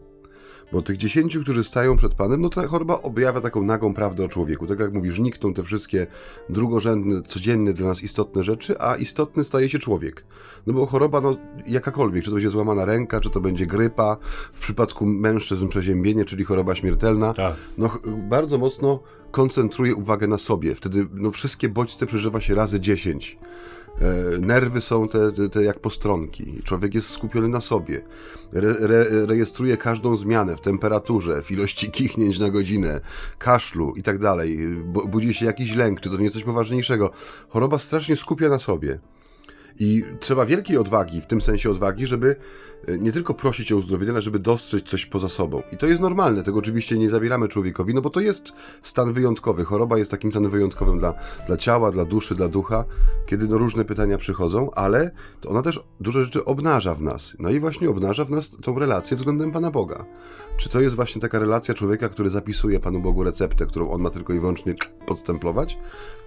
[0.72, 4.28] Bo tych dziesięciu, którzy stają przed Panem, no ta choroba objawia taką nagą prawdę o
[4.28, 4.68] człowieku.
[4.68, 6.08] Tak jak mówisz, nikną te wszystkie
[6.50, 10.24] drugorzędne, codzienne dla nas istotne rzeczy, a istotny staje się człowiek.
[10.68, 14.18] No bo choroba, no jakakolwiek, czy to będzie złamana ręka, czy to będzie grypa,
[14.54, 17.56] w przypadku mężczyzn przeziębienie, czyli choroba śmiertelna, tak.
[17.78, 17.90] no
[18.30, 19.00] bardzo mocno
[19.32, 20.76] koncentruje uwagę na sobie.
[20.76, 23.38] Wtedy no, wszystkie bodźce przeżywa się razy dziesięć.
[24.02, 26.62] E, nerwy są te, te, te, jak postronki.
[26.64, 28.02] Człowiek jest skupiony na sobie.
[28.54, 33.02] Re, re, rejestruje każdą zmianę w temperaturze, w ilości kichnięć na godzinę,
[33.38, 34.58] kaszlu i tak dalej.
[35.08, 37.12] Budzi się jakiś lęk, czy to nie coś poważniejszego.
[37.50, 39.00] Choroba strasznie skupia na sobie.
[39.80, 42.36] I trzeba wielkiej odwagi, w tym sensie odwagi, żeby
[43.00, 45.62] nie tylko prosić o uzdrowienie, ale żeby dostrzec coś poza sobą.
[45.72, 49.66] I to jest normalne, tego oczywiście nie zabieramy człowiekowi, no bo to jest stan wyjątkowy.
[49.66, 51.14] Choroba jest takim stanem wyjątkowym dla,
[51.48, 52.86] dla ciała, dla duszy, dla ducha,
[53.26, 55.12] kiedy no różne pytania przychodzą, ale
[55.42, 57.34] to ona też dużo rzeczy obnaża w nas.
[57.40, 60.06] No i właśnie obnaża w nas tą relację względem Pana Boga.
[60.58, 64.10] Czy to jest właśnie taka relacja człowieka, który zapisuje Panu Bogu receptę, którą on ma
[64.10, 65.78] tylko i wyłącznie podstemplować?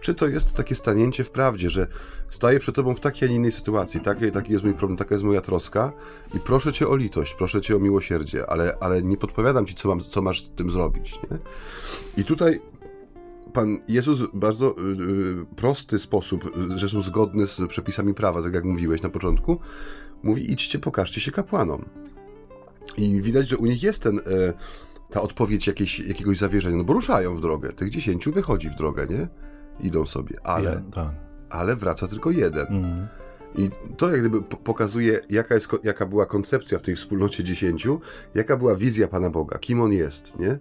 [0.00, 1.86] Czy to jest takie stanięcie w prawdzie, że
[2.30, 5.14] staję przed Tobą w takiej, a nie innej sytuacji, taki, taki jest mój problem, taka
[5.14, 5.92] jest moja troska
[6.34, 9.88] i proszę Cię o litość, proszę Cię o miłosierdzie, ale, ale nie podpowiadam Ci, co,
[9.88, 11.18] mam, co masz z tym zrobić.
[11.30, 11.38] Nie?
[12.16, 12.60] I tutaj
[13.52, 19.02] Pan Jezus w bardzo yy, prosty sposób, zresztą zgodny z przepisami prawa, tak jak mówiłeś
[19.02, 19.60] na początku,
[20.22, 21.84] mówi idźcie, pokażcie się kapłanom.
[22.96, 24.20] I widać, że u nich jest ten, e,
[25.10, 25.66] ta odpowiedź
[26.06, 27.72] jakiegoś zawierzenia, no bo ruszają w drogę.
[27.72, 29.28] Tych dziesięciu wychodzi w drogę, nie?
[29.86, 31.14] Idą sobie, ale, ja, tak.
[31.50, 32.66] ale wraca tylko jeden.
[32.66, 33.08] Mm.
[33.54, 38.00] I to jak gdyby pokazuje, jaka, jest, jaka była koncepcja w tej wspólnocie dziesięciu,
[38.34, 40.58] jaka była wizja Pana Boga, kim On jest, nie?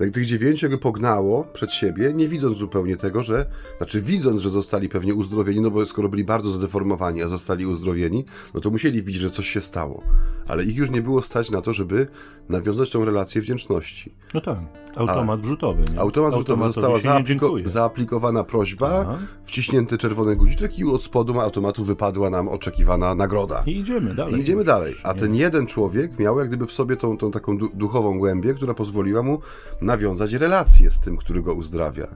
[0.00, 3.46] Tak tych dziewięciu jakby pognało przed siebie, nie widząc zupełnie tego, że,
[3.78, 8.24] znaczy widząc, że zostali pewnie uzdrowieni, no bo skoro byli bardzo zdeformowani, a zostali uzdrowieni,
[8.54, 10.02] no to musieli widzieć, że coś się stało.
[10.48, 12.06] Ale ich już nie było stać na to, żeby
[12.50, 14.12] nawiązać tą relację wdzięczności.
[14.34, 14.58] No tak,
[14.96, 15.84] automat a, wrzutowy.
[15.92, 16.00] Nie?
[16.00, 19.18] Automat wrzutowy została zaapliko zaaplikowana prośba, Aha.
[19.44, 23.62] wciśnięty czerwony guziczek i od spodu automatu wypadła nam oczekiwana nagroda.
[23.66, 24.34] I idziemy dalej.
[24.34, 24.94] I idziemy dalej.
[25.02, 28.74] A ten jeden człowiek miał jak gdyby w sobie tą, tą taką duchową głębię, która
[28.74, 29.40] pozwoliła mu
[29.82, 32.06] nawiązać relację z tym, który go uzdrawia.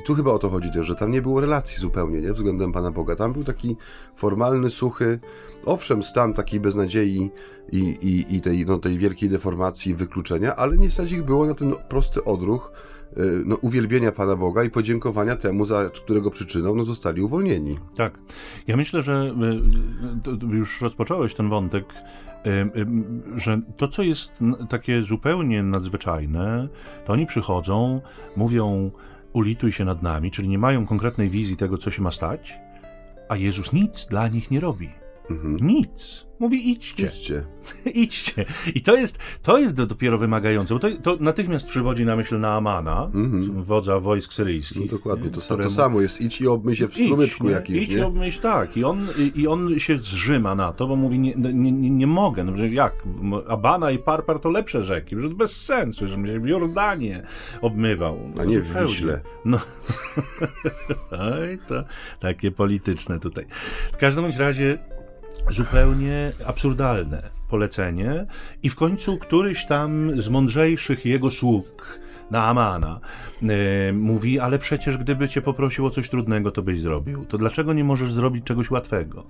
[0.00, 2.32] I tu chyba o to chodzi też, że tam nie było relacji zupełnie, nie?
[2.32, 3.16] Względem Pana Boga.
[3.16, 3.76] Tam był taki
[4.16, 5.20] formalny, suchy,
[5.64, 7.30] owszem, stan takiej beznadziei
[7.72, 11.54] i, i, i tej, no, tej wielkiej deformacji, wykluczenia, ale nie stać ich było na
[11.54, 12.72] ten prosty odruch
[13.16, 17.78] y, no, uwielbienia Pana Boga i podziękowania temu, za którego przyczyną no, zostali uwolnieni.
[17.96, 18.18] Tak.
[18.66, 19.34] Ja myślę, że
[20.52, 21.84] y, już rozpocząłeś ten wątek
[23.36, 24.32] że to, co jest
[24.68, 26.68] takie zupełnie nadzwyczajne,
[27.04, 28.00] to oni przychodzą,
[28.36, 28.90] mówią
[29.34, 32.58] ulituj się nad nami, czyli nie mają konkretnej wizji tego, co się ma stać,
[33.28, 35.03] a Jezus nic dla nich nie robi.
[35.30, 35.56] Mhm.
[35.60, 36.26] Nic.
[36.38, 37.06] Mówi idźcie.
[37.06, 37.44] Idźcie.
[38.04, 38.44] idźcie.
[38.74, 43.10] I to jest, to jest dopiero wymagające, bo to, to natychmiast przywodzi na myśl Naamana,
[43.14, 43.62] mhm.
[43.62, 44.92] wodza wojsk syryjskich.
[44.92, 45.70] No dokładnie, to, któremu...
[45.70, 46.20] to samo jest.
[46.20, 47.96] Idź i obmyj się w strumyczku jakimś, Idź nie?
[47.96, 48.76] i obmyj się, tak.
[48.76, 52.44] I on, I on się zrzyma na to, bo mówi, nie, nie, nie, nie mogę.
[52.44, 52.94] No, że jak?
[53.48, 57.22] Abana i Parpar to lepsze rzeki, że bez sensu, żebym się w Jordanie
[57.60, 58.18] obmywał.
[58.34, 59.20] No, A nie w Wiśle.
[59.44, 59.58] No.
[61.10, 61.84] Oj, to
[62.20, 63.46] takie polityczne tutaj.
[63.92, 64.78] W każdym razie
[65.50, 68.26] zupełnie absurdalne polecenie
[68.62, 73.00] i w końcu któryś tam z mądrzejszych jego sług na Amana
[73.42, 73.48] yy,
[73.92, 77.24] mówi, ale przecież gdyby cię poprosił o coś trudnego, to byś zrobił.
[77.24, 79.26] To dlaczego nie możesz zrobić czegoś łatwego?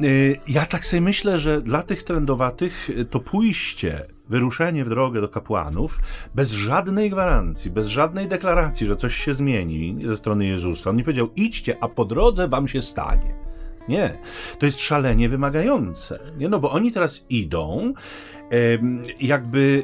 [0.00, 5.28] Yy, ja tak sobie myślę, że dla tych trendowatych to pójście wyruszenie w drogę do
[5.28, 5.98] kapłanów
[6.34, 10.90] bez żadnej gwarancji, bez żadnej deklaracji, że coś się zmieni ze strony Jezusa.
[10.90, 13.34] On nie powiedział: idźcie, a po drodze wam się stanie.
[13.88, 14.18] Nie.
[14.58, 16.18] To jest szalenie wymagające.
[16.38, 16.48] Nie?
[16.48, 17.92] No bo oni teraz idą,
[19.20, 19.82] jakby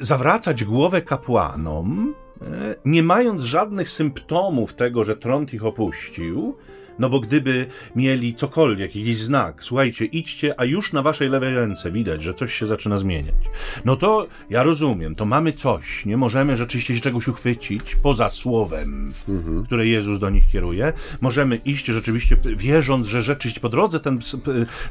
[0.00, 6.56] zawracać głowę kapłanom, e, nie mając żadnych symptomów tego, że trąd ich opuścił,
[6.98, 11.90] No bo gdyby mieli cokolwiek, jakiś znak, słuchajcie, idźcie, a już na waszej lewej ręce
[11.92, 13.34] widać, że coś się zaczyna zmieniać.
[13.84, 19.14] No to ja rozumiem, to mamy coś, nie możemy rzeczywiście się czegoś uchwycić poza słowem,
[19.28, 19.64] mhm.
[19.64, 20.92] które Jezus do nich kieruje.
[21.20, 24.18] Możemy iść rzeczywiście wierząc, że rzeczywiście po drodze ten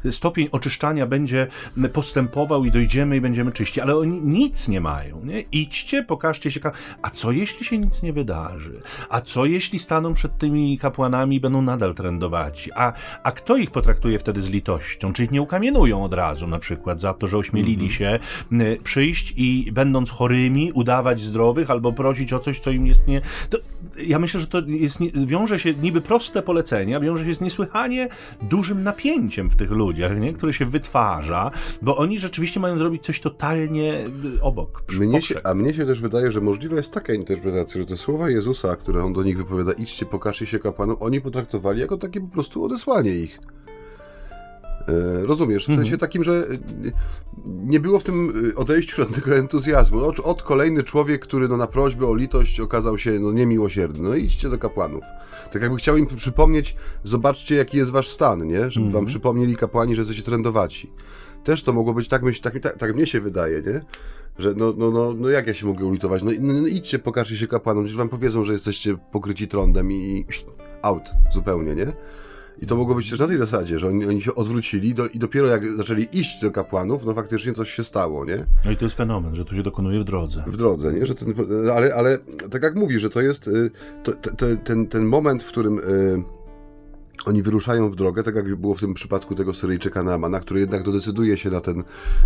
[0.09, 1.47] stopień oczyszczania będzie
[1.93, 5.41] postępował i dojdziemy i będziemy czyści, ale oni nic nie mają, nie?
[5.41, 6.59] Idźcie, pokażcie się,
[7.01, 8.81] a co jeśli się nic nie wydarzy?
[9.09, 12.69] A co jeśli staną przed tymi kapłanami i będą nadal trendować?
[12.75, 15.13] A, a kto ich potraktuje wtedy z litością?
[15.13, 17.89] Czy ich nie ukamienują od razu na przykład za to, że ośmielili mhm.
[17.89, 18.19] się
[18.83, 23.21] przyjść i będąc chorymi, udawać zdrowych albo prosić o coś, co im jest nie...
[23.49, 23.57] To,
[23.97, 28.07] ja myślę, że to jest, wiąże się niby proste polecenia, wiąże się z niesłychanie
[28.41, 30.33] dużym napięciem w tych ludziach, nie?
[30.33, 31.51] które się wytwarza,
[31.81, 33.93] bo oni rzeczywiście mają zrobić coś totalnie
[34.35, 34.83] y, obok.
[34.99, 38.29] Mnie się, a mnie się też wydaje, że możliwa jest taka interpretacja, że te słowa
[38.29, 42.27] Jezusa, które on do nich wypowiada, idźcie, pokażcie się kapłanom, oni potraktowali jako takie po
[42.27, 43.39] prostu odesłanie ich.
[44.87, 45.63] E, rozumiesz?
[45.63, 45.99] W sensie mhm.
[45.99, 46.91] takim, że e,
[47.45, 49.99] nie było w tym e, odejściu żadnego entuzjazmu.
[49.99, 54.09] Od, od kolejny człowiek, który no, na prośbę o litość okazał się no, niemiłosierny.
[54.09, 55.03] No idźcie do kapłanów.
[55.51, 58.71] Tak jakby chciał im przypomnieć, zobaczcie jaki jest wasz stan, nie?
[58.71, 59.05] Żeby wam mhm.
[59.05, 60.91] przypomnieli kapłani, że jesteście trendowaci.
[61.43, 63.81] Też to mogło być tak, myśl, tak, tak, tak mnie się wydaje, nie?
[64.37, 66.23] Że no, no, no, no jak ja się mogę ulitować?
[66.23, 70.25] No, no, no idźcie, pokażcie się kapłanom, gdzieś wam powiedzą, że jesteście pokryci trądem i
[70.83, 71.93] out zupełnie, nie?
[72.61, 75.19] I to mogło być też na tej zasadzie, że oni, oni się odwrócili do, i
[75.19, 78.45] dopiero jak zaczęli iść do kapłanów, no faktycznie coś się stało, nie?
[78.65, 80.43] No i to jest fenomen, że to się dokonuje w drodze.
[80.47, 81.05] W drodze, nie?
[81.05, 81.33] Że ten,
[81.73, 82.17] ale, ale
[82.51, 83.71] tak jak mówi, że to jest y,
[84.03, 86.23] to, to, ten, ten moment, w którym y,
[87.25, 90.91] oni wyruszają w drogę, tak jak było w tym przypadku tego Syryjczyka Naamana, który jednak
[90.91, 91.83] decyduje się na ten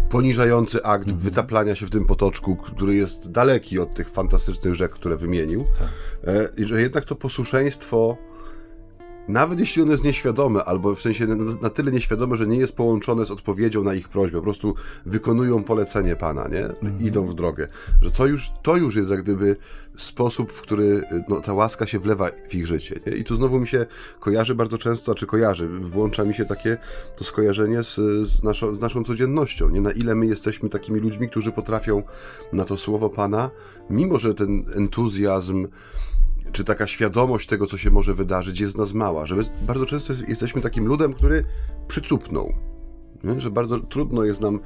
[0.09, 1.19] poniżający akt mhm.
[1.19, 5.65] wytaplania się w tym potoczku, który jest daleki od tych fantastycznych rzek, które wymienił.
[5.79, 5.87] Tak.
[6.57, 8.17] I że jednak to posłuszeństwo
[9.27, 11.27] nawet jeśli ono jest nieświadome, albo w sensie
[11.61, 15.63] na, tyle nieświadome, że nie jest połączone z odpowiedzią na ich prośbę, po prostu wykonują
[15.63, 16.65] polecenie Pana, nie?
[16.65, 16.99] Mhm.
[16.99, 17.67] Idą w drogę.
[18.01, 19.55] Że to już, to już jest jak gdyby
[19.97, 23.13] sposób, w który no, ta łaska się wlewa w ich życie, nie?
[23.13, 23.85] I tu znowu mi się
[24.19, 26.77] kojarzy bardzo często, czy kojarzy, włącza mi się takie
[27.17, 27.95] to skojarzenie z,
[28.27, 29.81] z, naszą, z naszą codziennością, nie?
[29.81, 32.03] Na ile my jesteśmy takimi ludźmi, którzy potrafią
[32.53, 33.49] na to słowo Pana,
[33.89, 35.67] mimo że ten entuzjazm,
[36.51, 40.13] czy taka świadomość tego, co się może wydarzyć, jest nas mała, że my bardzo często
[40.27, 41.43] jesteśmy takim ludem, który
[41.87, 42.53] przycupnął.
[43.23, 43.39] Nie?
[43.39, 44.59] Że bardzo trudno jest nam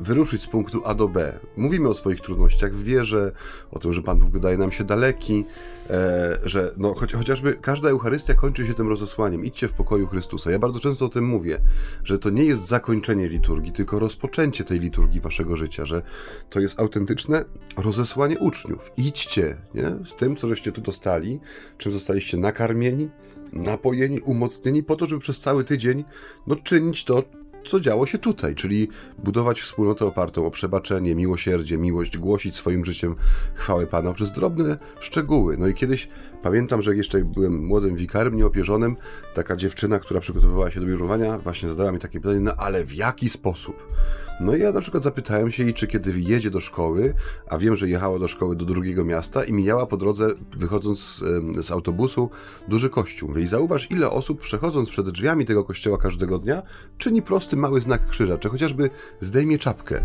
[0.00, 1.38] wyruszyć z punktu A do B.
[1.56, 3.32] Mówimy o swoich trudnościach w wierze,
[3.70, 5.44] o tym, że Pan Bóg wydaje nam się daleki,
[5.90, 9.44] e, że no, chociażby każda Eucharystia kończy się tym rozesłaniem.
[9.44, 10.50] Idźcie w pokoju Chrystusa.
[10.50, 11.60] Ja bardzo często o tym mówię,
[12.04, 16.02] że to nie jest zakończenie liturgii, tylko rozpoczęcie tej liturgii waszego życia, że
[16.50, 17.44] to jest autentyczne
[17.76, 18.90] rozesłanie uczniów.
[18.96, 19.96] Idźcie nie?
[20.04, 21.40] z tym, co żeście tu dostali,
[21.78, 23.10] czym zostaliście nakarmieni,
[23.52, 26.04] napojeni, umocnieni po to, żeby przez cały tydzień
[26.46, 27.22] no, czynić to,
[27.66, 33.16] co działo się tutaj, czyli budować wspólnotę opartą o przebaczenie, miłosierdzie, miłość, głosić swoim życiem
[33.54, 35.56] chwałę Pana przez drobne szczegóły.
[35.58, 36.08] No i kiedyś
[36.42, 38.96] pamiętam, że jeszcze byłem młodym wikarem nieopierzonym,
[39.34, 42.94] taka dziewczyna, która przygotowywała się do bierzmowania, właśnie zadała mi takie pytanie, no ale w
[42.94, 43.76] jaki sposób?
[44.40, 47.14] No i ja na przykład zapytałem się jej, czy kiedy jedzie do szkoły,
[47.50, 51.22] a wiem, że jechała do szkoły do drugiego miasta i mijała po drodze, wychodząc z,
[51.66, 52.30] z autobusu,
[52.68, 53.28] duży kościół.
[53.28, 56.62] Mówię, i zauważ, ile osób przechodząc przed drzwiami tego kościoła każdego dnia,
[56.98, 60.04] czyni prosty mały znak krzyża, czy chociażby zdejmie czapkę.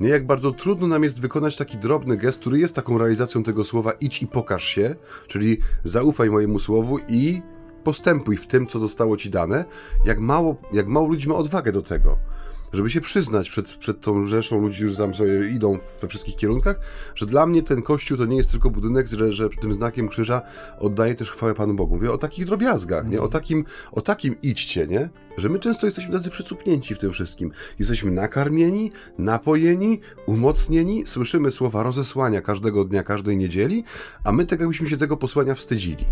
[0.00, 3.64] Nie, jak bardzo trudno nam jest wykonać taki drobny gest, który jest taką realizacją tego
[3.64, 4.96] słowa idź i pokaż się,
[5.28, 7.42] czyli zaufaj mojemu słowu i
[7.84, 9.64] postępuj w tym, co zostało ci dane,
[10.04, 12.33] jak mało, jak mało ludzi ma odwagę do tego
[12.74, 16.80] żeby się przyznać przed, przed tą rzeszą ludzi, którzy tam sobie idą we wszystkich kierunkach,
[17.14, 20.42] że dla mnie ten kościół to nie jest tylko budynek, że, że tym znakiem krzyża
[20.78, 21.94] oddaję też chwałę Panu Bogu.
[21.94, 23.20] Mówię o takich drobiazgach, nie?
[23.20, 25.08] O takim, o takim idźcie, nie?
[25.36, 27.50] Że my często jesteśmy tacy przycupnięci w tym wszystkim.
[27.78, 33.84] Jesteśmy nakarmieni, napojeni, umocnieni, słyszymy słowa rozesłania każdego dnia, każdej niedzieli,
[34.24, 36.04] a my tak jakbyśmy się tego posłania wstydzili.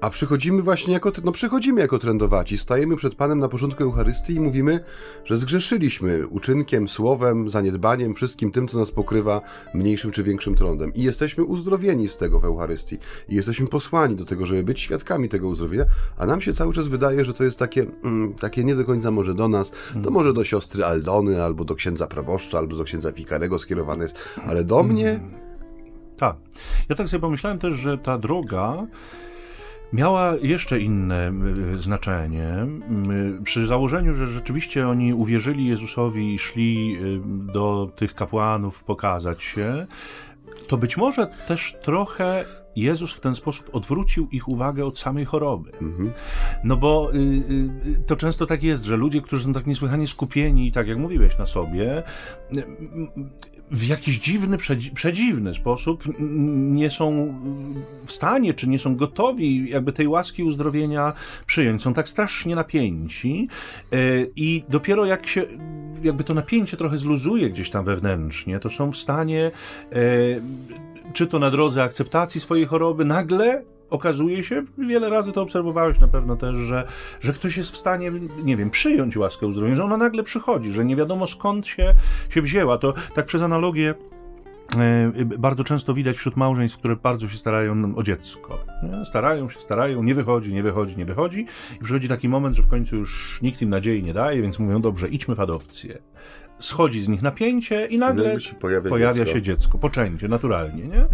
[0.00, 4.40] A przychodzimy właśnie jako, no przychodzimy jako trendowaci, stajemy przed Panem na początku Eucharystii i
[4.40, 4.80] mówimy,
[5.24, 9.40] że zgrzeszyliśmy uczynkiem, słowem, zaniedbaniem, wszystkim tym, co nas pokrywa
[9.74, 10.94] mniejszym czy większym trądem.
[10.94, 12.98] I jesteśmy uzdrowieni z tego w Eucharystii.
[13.28, 15.84] I jesteśmy posłani do tego, żeby być świadkami tego uzdrowienia,
[16.18, 19.10] a nam się cały czas wydaje, że to jest takie, mm, takie nie do końca
[19.10, 19.72] może do nas,
[20.04, 24.16] to może do siostry Aldony, albo do księdza proboszcza, albo do księdza wikarego skierowane jest,
[24.46, 25.10] ale do mnie...
[25.10, 25.30] Mm.
[26.16, 26.36] Tak.
[26.88, 28.86] Ja tak sobie pomyślałem też, że ta droga
[29.92, 31.32] miała jeszcze inne
[31.78, 32.66] znaczenie.
[33.44, 36.98] Przy założeniu, że rzeczywiście oni uwierzyli Jezusowi i szli
[37.54, 39.86] do tych kapłanów pokazać się,
[40.68, 42.44] to być może też trochę
[42.76, 45.72] Jezus w ten sposób odwrócił ich uwagę od samej choroby.
[45.72, 46.12] Mhm.
[46.64, 50.72] No bo y, y, to często tak jest, że ludzie, którzy są tak niesłychanie skupieni,
[50.72, 52.02] tak jak mówiłeś, na sobie,
[52.56, 52.64] y,
[53.70, 54.58] w jakiś dziwny,
[54.94, 56.04] przedziwny sposób
[56.70, 57.34] nie są
[58.06, 61.12] w stanie, czy nie są gotowi jakby tej łaski uzdrowienia
[61.46, 61.82] przyjąć.
[61.82, 63.48] Są tak strasznie napięci
[64.36, 65.46] i dopiero jak się
[66.02, 69.50] jakby to napięcie trochę zluzuje gdzieś tam wewnętrznie, to są w stanie
[71.12, 76.08] czy to na drodze akceptacji swojej choroby, nagle okazuje się, wiele razy to obserwowałeś na
[76.08, 76.86] pewno też, że,
[77.20, 78.12] że ktoś jest w stanie,
[78.44, 81.94] nie wiem, przyjąć łaskę uzdrowienia, że ona nagle przychodzi, że nie wiadomo skąd się,
[82.28, 82.78] się wzięła.
[82.78, 83.94] To tak przez analogię
[84.76, 88.58] e, bardzo często widać wśród małżeństw, które bardzo się starają o dziecko.
[89.04, 91.46] Starają się, starają, nie wychodzi, nie wychodzi, nie wychodzi
[91.80, 94.80] i przychodzi taki moment, że w końcu już nikt im nadziei nie daje, więc mówią,
[94.80, 95.98] dobrze, idźmy w adopcję
[96.58, 99.34] schodzi z nich napięcie i nagle się pojawia, pojawia dziecko.
[99.34, 101.06] się dziecko, poczęcie, naturalnie, nie?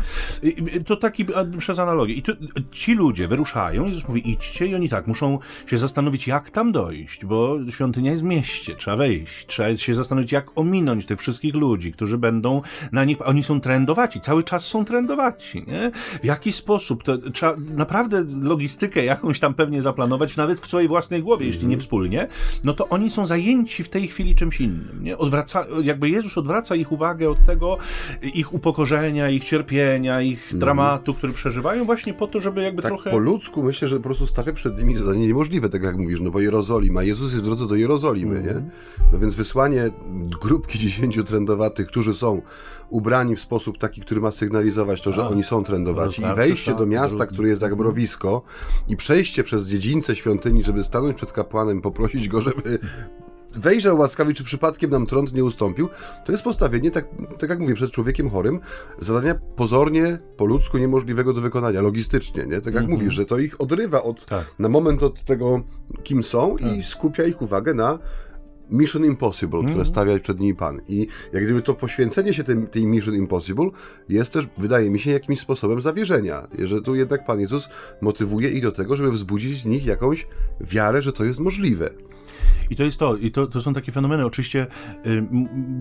[0.43, 1.27] I, to taki
[1.59, 2.15] przez analogię.
[2.15, 2.33] I tu,
[2.71, 7.25] ci ludzie wyruszają, Jezus mówi idźcie i oni tak muszą się zastanowić, jak tam dojść,
[7.25, 11.93] bo świątynia jest w mieście, trzeba wejść, trzeba się zastanowić, jak ominąć tych wszystkich ludzi,
[11.93, 15.91] którzy będą na nich, oni są trendowaci, cały czas są trendowaci, nie?
[16.23, 21.23] W jaki sposób, to trzeba naprawdę logistykę jakąś tam pewnie zaplanować, nawet w swojej własnej
[21.23, 21.81] głowie, jeśli nie mhm.
[21.81, 22.27] wspólnie,
[22.65, 25.19] no to oni są zajęci w tej chwili czymś innym, nie?
[25.19, 27.79] Od odwraca, jakby Jezus odwraca ich uwagę od tego,
[28.23, 30.59] ich upokorzenia, ich cierpienia, ich mhm.
[30.59, 33.11] dramatu, który przeżywają, właśnie po to, żeby jakby tak trochę...
[33.11, 36.31] po ludzku myślę, że po prostu stawia przed nimi zadanie niemożliwe, tak jak mówisz, no
[36.31, 38.49] bo Jerozolima, Jezus jest w drodze do Jerozolimy, nie?
[38.49, 38.71] Mhm.
[39.13, 39.91] No więc wysłanie
[40.43, 42.43] grupki dziesięciu trendowatych, którzy są
[42.89, 46.75] ubrani w sposób taki, który ma sygnalizować to, że A, oni są trendowaci i wejście
[46.75, 48.43] do miasta, które jest jak mrowisko
[48.89, 52.79] i przejście przez dziedzińce świątyni, żeby stanąć przed kapłanem, poprosić go, żeby
[53.57, 55.89] wejrzał łaskawie, czy przypadkiem nam trąd nie ustąpił,
[56.25, 58.61] to jest postawienie, tak, tak jak mówię, przed człowiekiem chorym,
[58.99, 62.61] zadania pozornie, po ludzku niemożliwego do wykonania, logistycznie, nie?
[62.61, 62.93] Tak jak mm -hmm.
[62.95, 64.45] mówisz, że to ich odrywa od, tak.
[64.59, 65.63] na moment od tego,
[66.03, 66.77] kim są tak.
[66.77, 67.99] i skupia ich uwagę na
[68.71, 69.71] Mission Impossible, mm.
[69.71, 69.87] które mhm.
[69.87, 70.81] stawia przed nimi Pan.
[70.89, 73.71] I jak gdyby to poświęcenie się tej, tej Mission Impossible
[74.09, 76.49] jest też, wydaje mi się, jakimś sposobem zawierzenia.
[76.59, 77.69] Że tu jednak Pan Jezus
[78.01, 80.27] motywuje ich do tego, żeby wzbudzić z nich jakąś
[80.61, 81.91] wiarę, że to jest możliwe.
[82.71, 84.27] I to jest to, i to, to są takie fenomeny.
[84.27, 84.67] Oczywiście
[85.07, 85.23] y,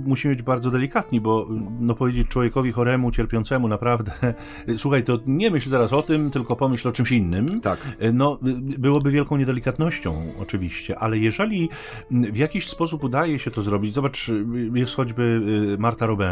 [0.05, 1.47] musimy być bardzo delikatni, bo
[1.79, 4.11] no powiedzieć człowiekowi choremu, cierpiącemu naprawdę,
[4.77, 7.61] słuchaj, to nie myśl teraz o tym, tylko pomyśl o czymś innym.
[7.61, 7.79] Tak.
[8.03, 8.39] Y, no,
[8.73, 11.69] y, byłoby wielką niedelikatnością oczywiście, ale jeżeli
[12.11, 15.41] w jakiś sposób udaje się to zrobić, zobacz, y, jest choćby
[15.79, 16.23] Marta Robin,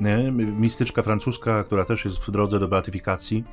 [0.00, 0.32] nie?
[0.32, 3.44] mistyczka francuska, która też jest w drodze do beatyfikacji,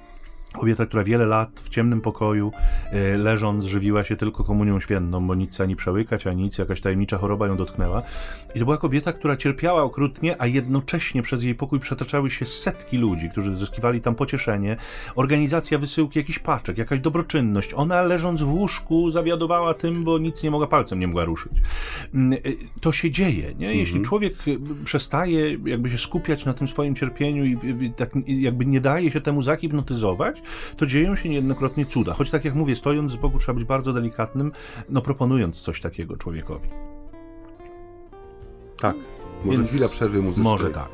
[0.60, 2.52] Kobieta, która wiele lat w ciemnym pokoju
[2.92, 7.18] e, leżąc żywiła się tylko komunią świętą, bo nic ani przełykać, ani nic, jakaś tajemnicza
[7.18, 8.02] choroba ją dotknęła.
[8.56, 12.98] I to była kobieta, która cierpiała okrutnie, a jednocześnie przez jej pokój przetaczały się setki
[12.98, 14.78] ludzi, którzy zyskiwali tam pocieszenie,
[15.16, 17.74] organizacja wysyłki jakichś paczek, jakaś dobroczynność.
[17.74, 21.54] Ona leżąc w łóżku zawiadowała tym, bo nic nie mogła palcem nie mogła ruszyć.
[22.14, 22.38] Mm, e,
[22.82, 23.68] to się dzieje, nie?
[23.68, 24.06] Jeśli mhm.
[24.06, 29.12] człowiek e, przestaje jakby się skupiać na tym swoim cierpieniu i tak jakby nie daje
[29.12, 30.42] się temu zahipnotyzować,
[30.78, 32.14] to dzieją się niejednokrotnie cuda.
[32.14, 34.52] Choć tak jak mówię, stojąc z boku trzeba być bardzo delikatnym,
[34.90, 36.70] no proponując coś takiego człowiekowi.
[38.78, 38.96] Tak.
[39.46, 40.44] Może Więc chwila przerwy muzycznej.
[40.44, 40.90] Może tak.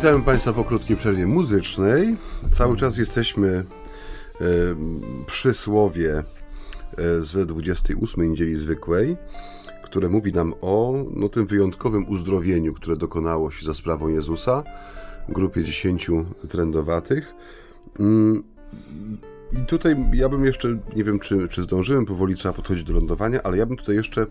[0.00, 2.16] Witamy Państwa po krótkiej przerwie muzycznej.
[2.50, 3.64] Cały czas jesteśmy e,
[5.26, 6.24] przy słowie e,
[7.20, 9.16] z 28 niedzieli zwykłej,
[9.84, 14.62] które mówi nam o no, tym wyjątkowym uzdrowieniu, które dokonało się za sprawą Jezusa,
[15.28, 16.10] grupie 10
[16.48, 17.34] trendowatych.
[17.98, 18.42] Mm,
[19.52, 23.42] I tutaj ja bym jeszcze, nie wiem czy, czy zdążyłem, powoli trzeba podchodzić do lądowania,
[23.42, 24.26] ale ja bym tutaj jeszcze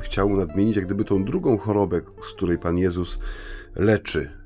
[0.00, 3.18] chciał nadmienić jak gdyby tą drugą chorobę, z której Pan Jezus
[3.76, 4.41] leczy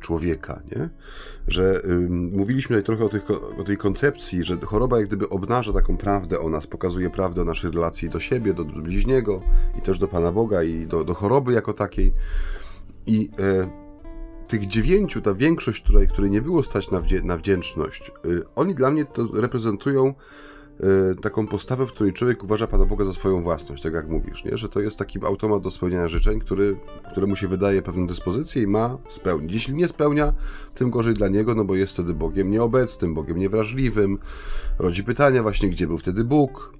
[0.00, 0.88] człowieka, nie?
[1.48, 3.30] Że y, mówiliśmy tutaj trochę o, tych,
[3.60, 7.44] o, tej koncepcji, że choroba jak gdyby obnaża taką prawdę o nas, pokazuje prawdę o
[7.44, 9.42] naszej relacji do siebie, do, do bliźniego
[9.78, 12.12] i też do Pana Boga i do, do choroby jako takiej.
[13.06, 18.12] I y, tych dziewięciu, ta większość, której, której nie było stać na, wdzie, na wdzięczność,
[18.24, 20.14] y, oni dla mnie to reprezentują y,
[21.22, 24.58] taką postawę, w której człowiek uważa Pana Boga za swoją własność, tak jak mówisz, nie?
[24.58, 26.76] że to jest taki automat do spełniania życzeń, który,
[27.10, 29.52] któremu się wydaje pewną dyspozycję i ma spełnić.
[29.52, 30.32] Jeśli nie spełnia,
[30.74, 34.18] tym gorzej dla niego, no bo jest wtedy Bogiem nieobecnym, Bogiem niewrażliwym.
[34.78, 36.72] Rodzi pytania właśnie, gdzie był wtedy Bóg,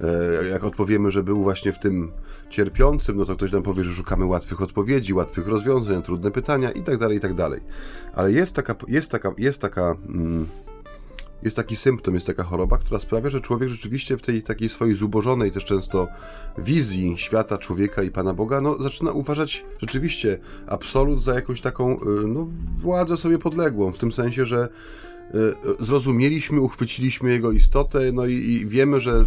[0.00, 2.12] E, jak odpowiemy, że był właśnie w tym
[2.50, 6.82] cierpiącym, no to ktoś nam powie, że szukamy łatwych odpowiedzi, łatwych rozwiązań, trudne pytania i
[6.82, 7.60] tak dalej, i tak dalej.
[8.14, 10.48] Ale jest taka, jest taka, jest taka, mm,
[11.42, 14.96] jest taki symptom, jest taka choroba, która sprawia, że człowiek rzeczywiście w tej takiej swojej
[14.96, 16.08] zubożonej też często
[16.58, 21.98] wizji świata, człowieka i Pana Boga, no zaczyna uważać rzeczywiście absolut za jakąś taką, y,
[22.26, 22.46] no,
[22.78, 24.68] władzę sobie podległą, w tym sensie, że
[25.34, 29.24] Y, zrozumieliśmy, uchwyciliśmy jego istotę, no i, i, wiemy, że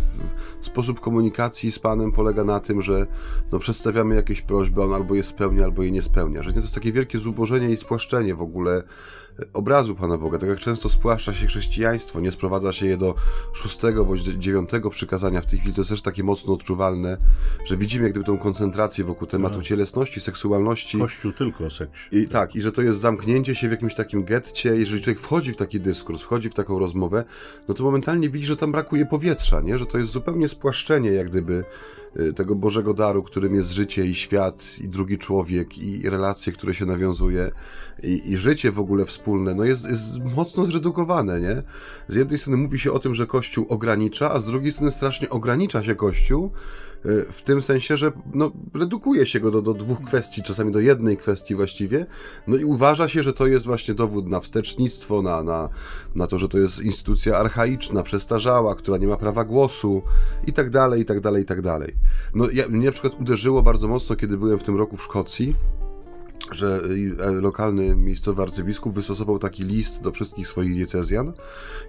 [0.61, 3.07] sposób komunikacji z Panem polega na tym, że
[3.51, 6.43] no, przedstawiamy jakieś prośby, on albo je spełnia, albo je nie spełnia.
[6.43, 8.83] Że nie to jest takie wielkie zubożenie i spłaszczenie w ogóle
[9.53, 10.37] obrazu Pana Boga.
[10.37, 13.15] Tak jak często spłaszcza się chrześcijaństwo, nie sprowadza się je do
[13.53, 17.17] szóstego bądź dziewiątego przykazania w tej chwili, to jest też takie mocno odczuwalne,
[17.65, 19.63] że widzimy jak gdyby tą koncentrację wokół tematu no.
[19.63, 20.99] cielesności, seksualności.
[20.99, 22.17] Kościół tylko o seksie.
[22.17, 24.75] I tak, i że to jest zamknięcie się w jakimś takim getcie.
[24.77, 27.23] Jeżeli człowiek wchodzi w taki dyskurs, wchodzi w taką rozmowę,
[27.67, 29.77] no to momentalnie widzi, że tam brakuje powietrza, nie?
[29.77, 31.63] że to jest zupełnie spłaszczenie jak gdyby
[32.35, 36.85] tego Bożego daru, którym jest życie i świat, i drugi człowiek, i relacje, które się
[36.85, 37.51] nawiązuje,
[38.03, 41.63] i, i życie w ogóle wspólne, no jest, jest mocno zredukowane, nie?
[42.07, 45.29] Z jednej strony mówi się o tym, że Kościół ogranicza, a z drugiej strony strasznie
[45.29, 46.90] ogranicza się Kościół, y,
[47.31, 51.17] w tym sensie, że no, redukuje się go do, do dwóch kwestii, czasami do jednej
[51.17, 52.05] kwestii właściwie,
[52.47, 55.69] no i uważa się, że to jest właśnie dowód na wstecznictwo, na, na,
[56.15, 60.01] na to, że to jest instytucja archaiczna, przestarzała, która nie ma prawa głosu
[60.47, 61.95] i tak dalej, i tak dalej, i tak dalej.
[62.33, 65.55] No, ja, mnie na przykład uderzyło bardzo mocno, kiedy byłem w tym roku w Szkocji,
[66.51, 66.81] że
[67.19, 71.33] e, lokalny miejscowy arcybiskup wystosował taki list do wszystkich swoich diecezjan,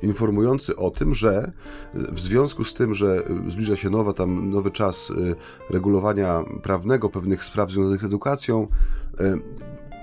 [0.02, 1.52] informujący o tym, że
[1.94, 7.44] w związku z tym, że zbliża się nowa, tam nowy czas e, regulowania prawnego pewnych
[7.44, 8.68] spraw związanych z edukacją,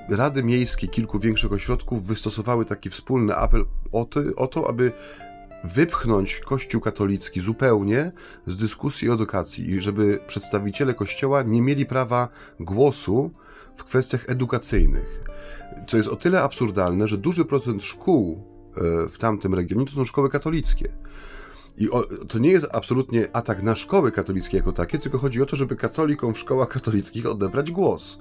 [0.10, 4.91] Rady miejskie kilku większych ośrodków wystosowały taki wspólny apel o o to aby
[5.64, 8.12] wypchnąć Kościół katolicki zupełnie
[8.45, 12.28] z dyskusji o edukacji i żeby przedstawiciele Kościoła nie mieli prawa
[12.60, 13.32] głosu
[13.80, 15.24] w kwestiach edukacyjnych.
[15.88, 18.44] Co jest o tyle absurdalne, że duży procent szkół
[18.78, 20.90] e, w tamtym regionie to są szkoły katolickie.
[21.78, 21.90] I
[22.28, 25.76] to nie jest absolutnie atak na szkoły katolickie jako takie, tylko chodzi o to, żeby
[25.76, 28.20] katolikom w szkołach katolickich odebrać głos.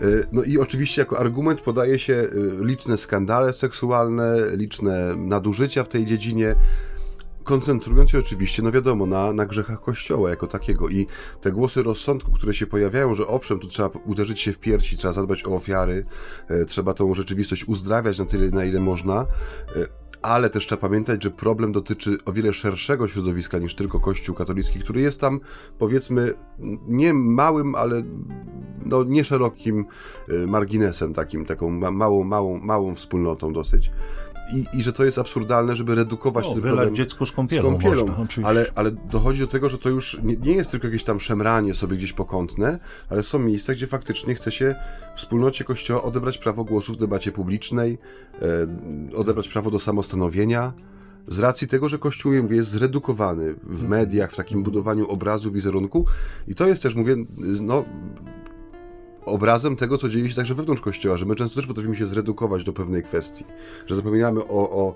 [0.00, 2.28] E, no i oczywiście jako argument podaje się e,
[2.64, 6.56] liczne skandale seksualne, liczne nadużycia w tej dziedzinie,
[7.44, 10.88] koncentrując się oczywiście, no wiadomo, na, na grzechach Kościoła jako takiego.
[10.88, 11.06] I
[11.40, 15.12] te głosy rozsądku, które się pojawiają, że owszem, tu trzeba uderzyć się w piersi, trzeba
[15.12, 16.04] zadbać o ofiary,
[16.48, 19.26] e, trzeba tą rzeczywistość uzdrawiać na tyle, na ile można,
[20.22, 24.80] ale też trzeba pamiętać, że problem dotyczy o wiele szerszego środowiska niż tylko Kościół katolicki,
[24.80, 25.40] który jest tam,
[25.78, 26.34] powiedzmy,
[26.88, 28.02] nie małym, ale
[28.84, 29.84] no, nie szerokim
[30.28, 33.90] y, marginesem, takim, taką małą, małą, małą wspólnotą dosyć
[34.52, 36.94] i, i że to jest absurdalne, żeby redukować o, ten problem.
[36.94, 38.06] dziecku z kąpielą, z kąpielą.
[38.06, 41.20] Można, ale, ale dochodzi do tego, że to już nie, nie, jest tylko jakieś tam
[41.20, 42.78] szemranie sobie gdzieś pokątne,
[43.08, 44.74] ale są miejsca, gdzie faktycznie chce się
[45.14, 47.98] wspólnocie Kościoła odebrać prawo głosu w debacie publicznej,
[48.42, 50.72] e, odebrać prawo do samostanowienia,
[51.28, 53.88] z racji tego, że Kościół mówię, jest zredukowany w mhm.
[53.88, 56.06] mediach, w takim budowaniu obrazu, wizerunku
[56.48, 57.16] i to jest też, mówię,
[57.60, 57.84] no,
[59.24, 62.64] obrazem tego, co dzieje się także wewnątrz Kościoła, że my często też potrafimy się zredukować
[62.64, 63.44] do pewnej kwestii,
[63.86, 64.94] że zapominamy o, o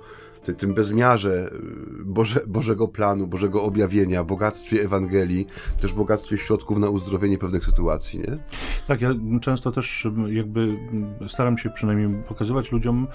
[0.54, 5.46] tym bezmiarze y, Boże, Bożego planu, Bożego objawienia, bogactwie Ewangelii,
[5.80, 8.38] też bogactwie środków na uzdrowienie pewnych sytuacji, nie?
[8.86, 10.76] Tak, ja często też jakby
[11.28, 13.06] staram się przynajmniej pokazywać ludziom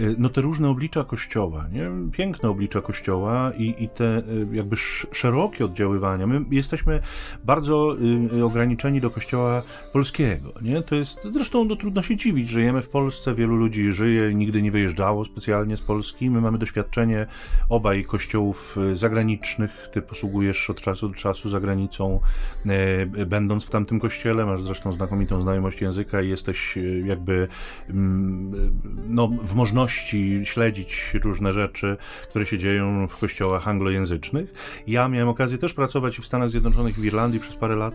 [0.00, 1.90] y, no te różne oblicza Kościoła, nie?
[2.12, 4.76] Piękne oblicza Kościoła i, i te y, jakby
[5.12, 6.26] szerokie oddziaływania.
[6.26, 7.00] My jesteśmy
[7.44, 7.96] bardzo
[8.44, 9.62] ograniczeni do Kościoła
[9.92, 10.82] polskiego, nie?
[10.82, 14.70] To jest, zresztą no, trudno się dziwić, żyjemy w Polsce, wielu ludzi żyje, nigdy nie
[14.70, 17.26] wyjeżdżało specjalnie z Polski, my mamy doświadczenie doświadczenie
[17.68, 19.88] obaj kościołów e, zagranicznych.
[19.92, 22.20] Ty posługujesz od czasu do czasu za granicą,
[22.66, 27.48] e, będąc w tamtym kościele, masz zresztą znakomitą znajomość języka i jesteś e, jakby
[27.90, 31.96] mm, no, w możności śledzić różne rzeczy,
[32.28, 34.52] które się dzieją w kościołach anglojęzycznych.
[34.86, 37.94] Ja miałem okazję też pracować w Stanach Zjednoczonych w Irlandii przez parę lat,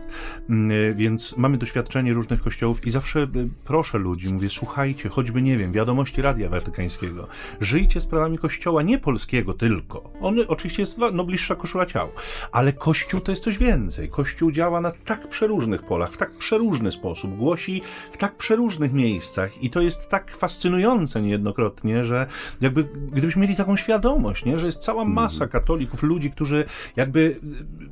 [0.49, 3.27] mm, więc mamy doświadczenie różnych kościołów i zawsze
[3.63, 7.27] proszę ludzi, mówię, słuchajcie, choćby nie wiem, wiadomości Radia Watykańskiego,
[7.61, 10.09] żyjcie sprawami kościoła, nie polskiego tylko.
[10.21, 12.09] On oczywiście jest no, bliższa koszula ciał,
[12.51, 14.09] ale kościół to jest coś więcej.
[14.09, 19.63] Kościół działa na tak przeróżnych polach, w tak przeróżny sposób, głosi w tak przeróżnych miejscach
[19.63, 22.25] i to jest tak fascynujące niejednokrotnie, że
[22.61, 27.39] jakby gdybyśmy mieli taką świadomość, nie, że jest cała masa katolików, ludzi, którzy jakby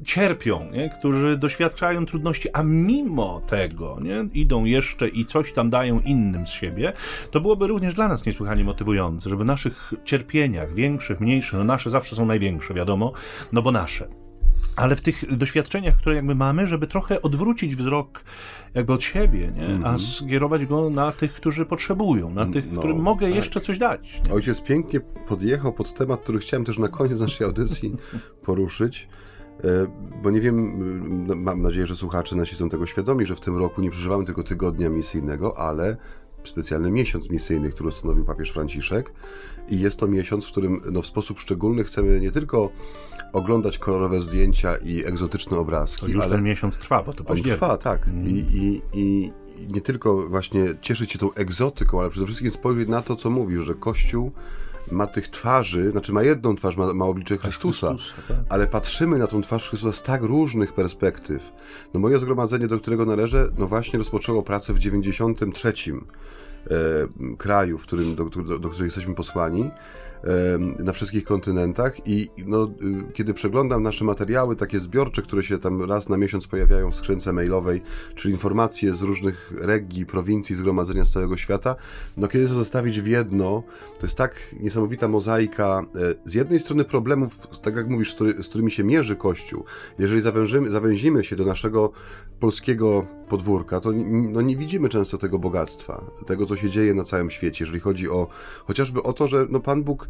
[0.05, 5.99] cierpią, nie, którzy doświadczają trudności, a mimo tego nie, idą jeszcze i coś tam dają
[5.99, 6.93] innym z siebie,
[7.31, 9.93] to byłoby również dla nas niesłychanie motywujące, żeby naszych
[10.67, 13.13] większych, mniejszych, no nasze zawsze są największe, wiadomo,
[13.51, 14.07] no bo nasze.
[14.75, 18.23] Ale w tych doświadczeniach, które jakby mamy, żeby trochę odwrócić wzrok
[18.73, 19.65] jakby od siebie, nie?
[19.65, 19.85] Mm -hmm.
[19.85, 19.99] a mhm.
[19.99, 23.35] skierować go na tych, którzy potrzebują, na tych, no, którym mogę tak.
[23.35, 24.21] jeszcze coś dać.
[24.27, 24.33] Nie?
[24.33, 27.95] Ojciec pięknie podjechał pod temat, który chciałem też na koniec naszej audycji
[28.45, 29.07] poruszyć.
[29.63, 29.67] E,
[30.23, 33.81] bo nie wiem, mam nadzieję, że słuchacze nasi są tego świadomi, że w tym roku
[33.81, 35.97] nie przeżywamy tylko tygodnia misyjnego, ale
[36.49, 39.13] specjalny miesiąc misyjny, który ustanowił papież Franciszek.
[39.69, 42.69] I jest to miesiąc, w którym no, w sposób szczególny chcemy nie tylko
[43.33, 46.01] oglądać kolorowe zdjęcia i egzotyczne obrazki.
[46.01, 48.07] To już ale ten miesiąc trwa, bo to On trwa, tak.
[48.07, 48.27] Mm.
[48.27, 49.31] I, i, I
[49.73, 53.61] nie tylko właśnie cieszyć się tą egzotyką, ale przede wszystkim spojrzeć na to, co mówisz,
[53.61, 54.31] że Kościół
[54.91, 58.37] ma tych twarzy, znaczy ma jedną twarz, ma, ma oblicze Chrystusa, Chrystusa tak.
[58.49, 61.51] ale patrzymy na tą twarz Chrystusa z tak różnych perspektyw.
[61.93, 67.83] No moje zgromadzenie, do którego należę, no właśnie rozpoczęło pracę w 93 e, kraju, w
[67.83, 69.71] którym, do, do, do których jesteśmy posłani
[70.79, 75.83] na wszystkich kontynentach i no, y, kiedy przeglądam nasze materiały, takie zbiorcze, które się tam
[75.83, 77.81] raz na miesiąc pojawiają w skrzynce mailowej,
[78.15, 81.75] czyli informacje z różnych regii, prowincji, zgromadzenia z całego świata,
[82.17, 83.63] no kiedy to zostawić w jedno,
[83.99, 88.71] to jest tak niesamowita mozaika e, z jednej strony problemów, tak jak mówisz, z, którymi
[88.71, 89.63] się mierzy Kościół.
[89.99, 91.91] Jeżeli zawężymy, zawęzimy się do naszego
[92.39, 97.29] polskiego podwórka, to no, nie widzimy często tego bogactwa, tego, co się dzieje na całym
[97.29, 98.27] świecie, jeżeli chodzi o
[98.65, 100.07] chociażby o to, że no, Pan Bóg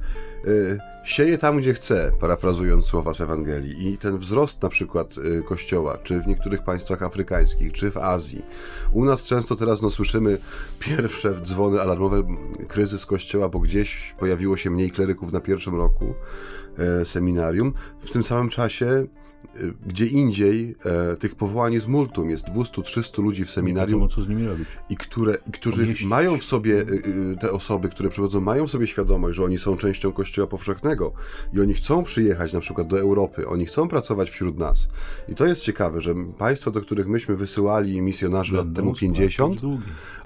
[1.04, 3.88] sieje tam, gdzie chce, parafrazując słowa z Ewangelii.
[3.94, 8.46] I ten wzrost na przykład y, Kościoła, czy w niektórych państwach afrykańskich, czy w Azji.
[8.92, 10.38] U nas często teraz no, słyszymy
[10.80, 12.24] pierwsze dzwony alarmowe,
[12.68, 16.14] kryzys Kościoła, bo gdzieś pojawiło się mniej kleryków na pierwszym roku
[17.02, 17.74] y, seminarium.
[18.00, 19.23] W tym samym czasie Y,
[19.86, 24.02] gdzie indziej e, tych powołań jest multum, jest 200-300 ludzi w seminarium.
[24.02, 24.68] Nie co z nimi robić.
[24.90, 26.84] I które, którzy mają w sobie, y,
[27.34, 31.14] y, te osoby, które przychodzą, mają w sobie świadomość, że oni są częścią Kościoła Powszechnego
[31.54, 34.88] i oni chcą przyjechać na przykład do Europy, oni chcą pracować wśród nas.
[35.30, 39.62] I to jest ciekawe, że państwa, do których myśmy wysyłali misjonarzy lat temu 50,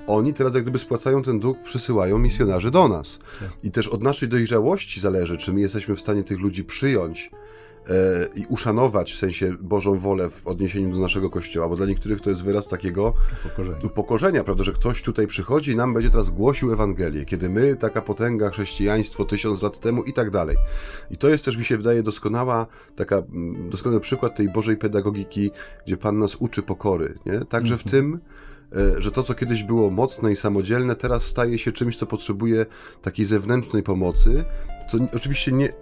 [0.07, 3.20] oni teraz jak gdyby spłacają ten dług, przysyłają misjonarzy do nas.
[3.39, 3.49] Tak.
[3.63, 7.47] I też od naszej dojrzałości zależy, czy my jesteśmy w stanie tych ludzi przyjąć, E,
[8.35, 12.29] i uszanować w sensie Bożą wolę w odniesieniu do naszego Kościoła, bo dla niektórych to
[12.29, 13.13] jest wyraz takiego
[13.45, 17.75] upokorzenia, upokorzenia prawda, że ktoś tutaj przychodzi i nam będzie teraz głosił Ewangelię, kiedy my,
[17.75, 20.57] taka potęga, chrześcijaństwo tysiąc lat temu i tak dalej.
[21.11, 25.51] I to jest też, mi się wydaje, doskonała, taka, mm, doskonały przykład tej Bożej pedagogiki,
[25.85, 27.39] gdzie Pan nas uczy pokory, nie?
[27.39, 27.91] Także w mhm.
[27.91, 28.19] tym
[28.97, 32.65] e, że to, co kiedyś było mocne i samodzielne, teraz staje się czymś, co potrzebuje
[33.01, 34.45] takiej zewnętrznej pomocy,
[34.89, 35.73] co oczywiście nie,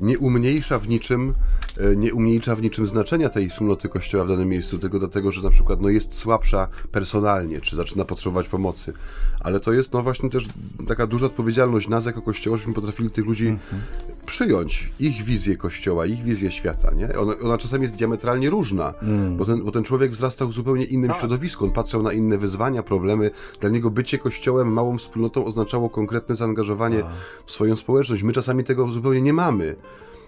[0.00, 1.34] nie umniejsza w niczym,
[1.78, 5.42] e, nie umniejsza w niczym znaczenia tej wspólnoty kościoła w danym miejscu, tylko dlatego, że
[5.42, 8.92] na przykład no, jest słabsza personalnie, czy zaczyna potrzebować pomocy.
[9.40, 10.46] Ale to jest no właśnie też
[10.88, 13.82] taka duża odpowiedzialność nas jako kościoła, żebyśmy potrafili tych ludzi mhm.
[14.26, 17.18] przyjąć, ich wizję kościoła, ich wizję świata, nie?
[17.18, 19.36] Ona, ona czasami jest diametralnie różna, mm.
[19.36, 21.18] bo, ten, bo ten człowiek wzrastał w zupełnie innym tak.
[21.18, 23.30] środowisku, on patrzył na inne wyzwania, problemy.
[23.60, 27.02] Dla niego bycie kościołem, małą wspólnotą oznaczało konkretne zaangażowanie
[27.46, 28.22] w swoją społeczność.
[28.22, 29.76] My czasami tego zupełnie nie mamy.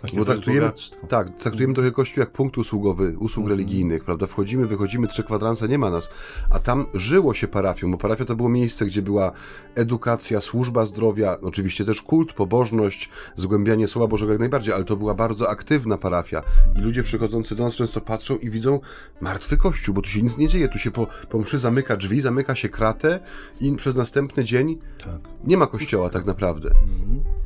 [0.03, 0.73] Takie bo traktujemy,
[1.09, 3.59] tak, traktujemy trochę Kościół jak punkt usługowy, usług mm.
[3.59, 4.27] religijnych, prawda?
[4.27, 6.11] Wchodzimy, wychodzimy, trzy kwadransa, nie ma nas.
[6.51, 9.33] A tam żyło się parafią, bo parafia to było miejsce, gdzie była
[9.75, 15.15] edukacja, służba zdrowia, oczywiście też kult, pobożność, zgłębianie Słowa Bożego jak najbardziej, ale to była
[15.15, 16.43] bardzo aktywna parafia.
[16.79, 18.81] I ludzie przychodzący do nas często patrzą i widzą
[19.21, 20.69] martwy Kościół, bo tu się nic nie dzieje.
[20.69, 23.21] Tu się po, po mszy zamyka drzwi, zamyka się kratę
[23.61, 25.21] i przez następny dzień tak.
[25.45, 26.71] nie ma Kościoła tak naprawdę.
[26.71, 27.42] Mm.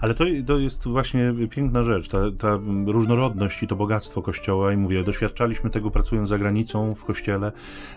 [0.00, 4.76] Ale to, to jest właśnie piękna rzecz, ta, ta różnorodność i to bogactwo Kościoła i
[4.76, 7.52] mówię, doświadczaliśmy tego pracując za granicą w Kościele,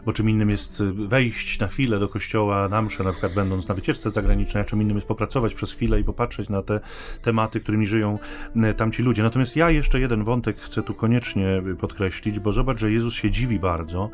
[0.05, 3.75] bo czym innym jest wejść na chwilę do Kościoła na mszę, na przykład będąc na
[3.75, 6.79] wycieczce zagranicznej, a czym innym jest popracować przez chwilę i popatrzeć na te
[7.21, 8.19] tematy, którymi żyją
[8.55, 9.23] e, tamci ludzie.
[9.23, 13.59] Natomiast ja jeszcze jeden wątek chcę tu koniecznie podkreślić, bo zobacz, że Jezus się dziwi
[13.59, 14.09] bardzo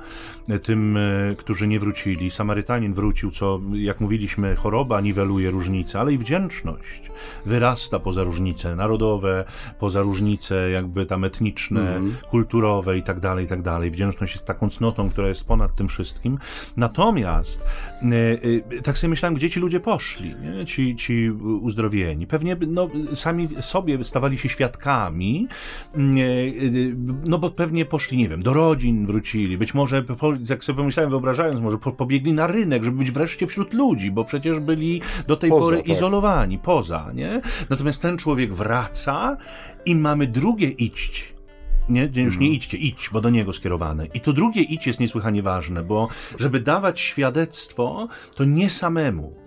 [0.50, 2.30] e, tym, e, którzy nie wrócili.
[2.30, 7.12] Samarytanin wrócił, co, jak mówiliśmy, choroba niweluje różnice, ale i wdzięczność
[7.46, 9.46] wyrasta poza różnice narodowe,
[9.80, 13.92] poza różnice jakby tam etniczne, mm kulturowe i tak dalej, i tak dalej.
[13.92, 16.38] Wdzięczność jest taką cnotą, która jest ponad tym wszystkim.
[16.78, 17.64] Natomiast
[18.02, 20.66] e, tak sobie myślałem, gdzie ci ludzie poszli, nie?
[20.66, 21.30] Ci, ci
[21.62, 22.28] uzdrowieni.
[22.28, 25.48] Pewnie no, sami sobie stawali się świadkami,
[27.26, 30.04] no bo pewnie poszli, nie wiem, do rodzin wrócili, być może,
[30.50, 34.60] jak sobie pomyślałem, wyobrażając, może pobiegli na rynek, żeby być wreszcie wśród ludzi, bo przecież
[34.60, 35.88] byli do tej poza, pory tak.
[35.88, 37.29] izolowani, poza, nie?
[37.70, 39.38] Natomiast ten człowiek wraca
[39.86, 41.34] i mamy drugie iść
[41.90, 42.52] nie, już nie mhm.
[42.52, 44.06] idźcie, idź, bo do niego skierowane.
[44.06, 46.08] I to drugie idź jest niesłychanie ważne, bo
[46.40, 49.39] żeby dawać świadectwo, to nie samemu.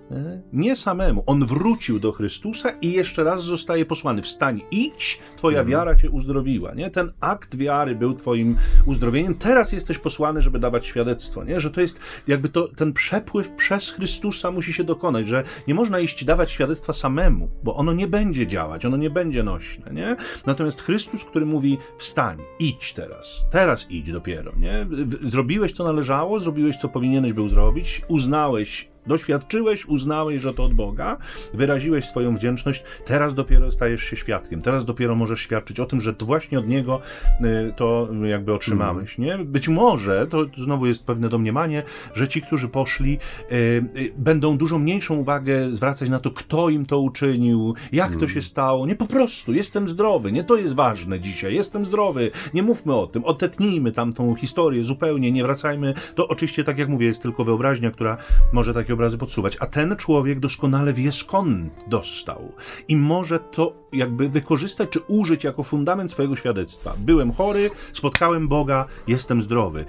[0.53, 1.23] Nie samemu.
[1.27, 4.23] On wrócił do Chrystusa i jeszcze raz zostaje posłany.
[4.23, 5.71] Wstań, idź, twoja mhm.
[5.71, 6.75] wiara cię uzdrowiła.
[6.75, 6.91] Nie?
[6.91, 8.57] Ten akt wiary był twoim
[8.87, 9.35] uzdrowieniem.
[9.35, 11.45] Teraz jesteś posłany, żeby dawać świadectwo.
[11.45, 11.61] Nie?
[11.61, 16.01] Że to jest jakby to, ten przepływ przez Chrystusa musi się dokonać, że nie można
[16.01, 19.93] iść dawać świadectwa samemu, bo ono nie będzie działać, ono nie będzie nośne.
[19.93, 20.17] Nie?
[20.47, 24.53] Natomiast Chrystus, który mówi wstań, idź teraz, teraz idź dopiero.
[24.57, 24.87] Nie?
[25.23, 31.17] Zrobiłeś co należało, zrobiłeś co powinieneś był zrobić, uznałeś Doświadczyłeś, uznałeś, że to od Boga,
[31.55, 36.15] wyraziłeś swoją wdzięczność, teraz dopiero stajesz się świadkiem, teraz dopiero możesz świadczyć o tym, że
[36.15, 37.01] to właśnie od Niego
[37.41, 39.39] y, to jakby otrzymałeś, nie?
[39.39, 41.83] Być może, to znowu jest pewne domniemanie,
[42.15, 43.19] że ci, którzy poszli,
[43.53, 43.55] y,
[43.97, 48.43] y, będą dużo mniejszą uwagę zwracać na to, kto im to uczynił, jak to się
[48.43, 52.95] stało, nie po prostu, jestem zdrowy, nie to jest ważne dzisiaj, jestem zdrowy, nie mówmy
[52.95, 57.45] o tym, otetnijmy tamtą historię zupełnie, nie wracajmy, to oczywiście, tak jak mówię, jest tylko
[57.45, 58.17] wyobraźnia, która
[58.53, 62.53] może takie obrazy podsuwać, a ten człowiek doskonale wie skąd dostał
[62.89, 66.95] i może to jakby wykorzystać czy użyć jako fundament swojego świadectwa.
[66.99, 69.85] Byłem chory, spotkałem Boga, jestem zdrowy.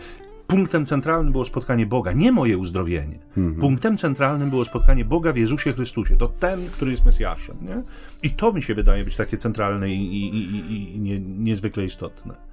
[0.47, 3.19] Punktem centralnym było spotkanie Boga, nie moje uzdrowienie.
[3.37, 3.55] Mhm.
[3.55, 6.17] Punktem centralnym było spotkanie Boga w Jezusie Chrystusie.
[6.17, 7.57] To ten, który jest Mesjaszem.
[7.61, 7.83] Nie?
[8.23, 12.52] I to mi się wydaje być takie centralne i, i, i, i nie, niezwykle istotne.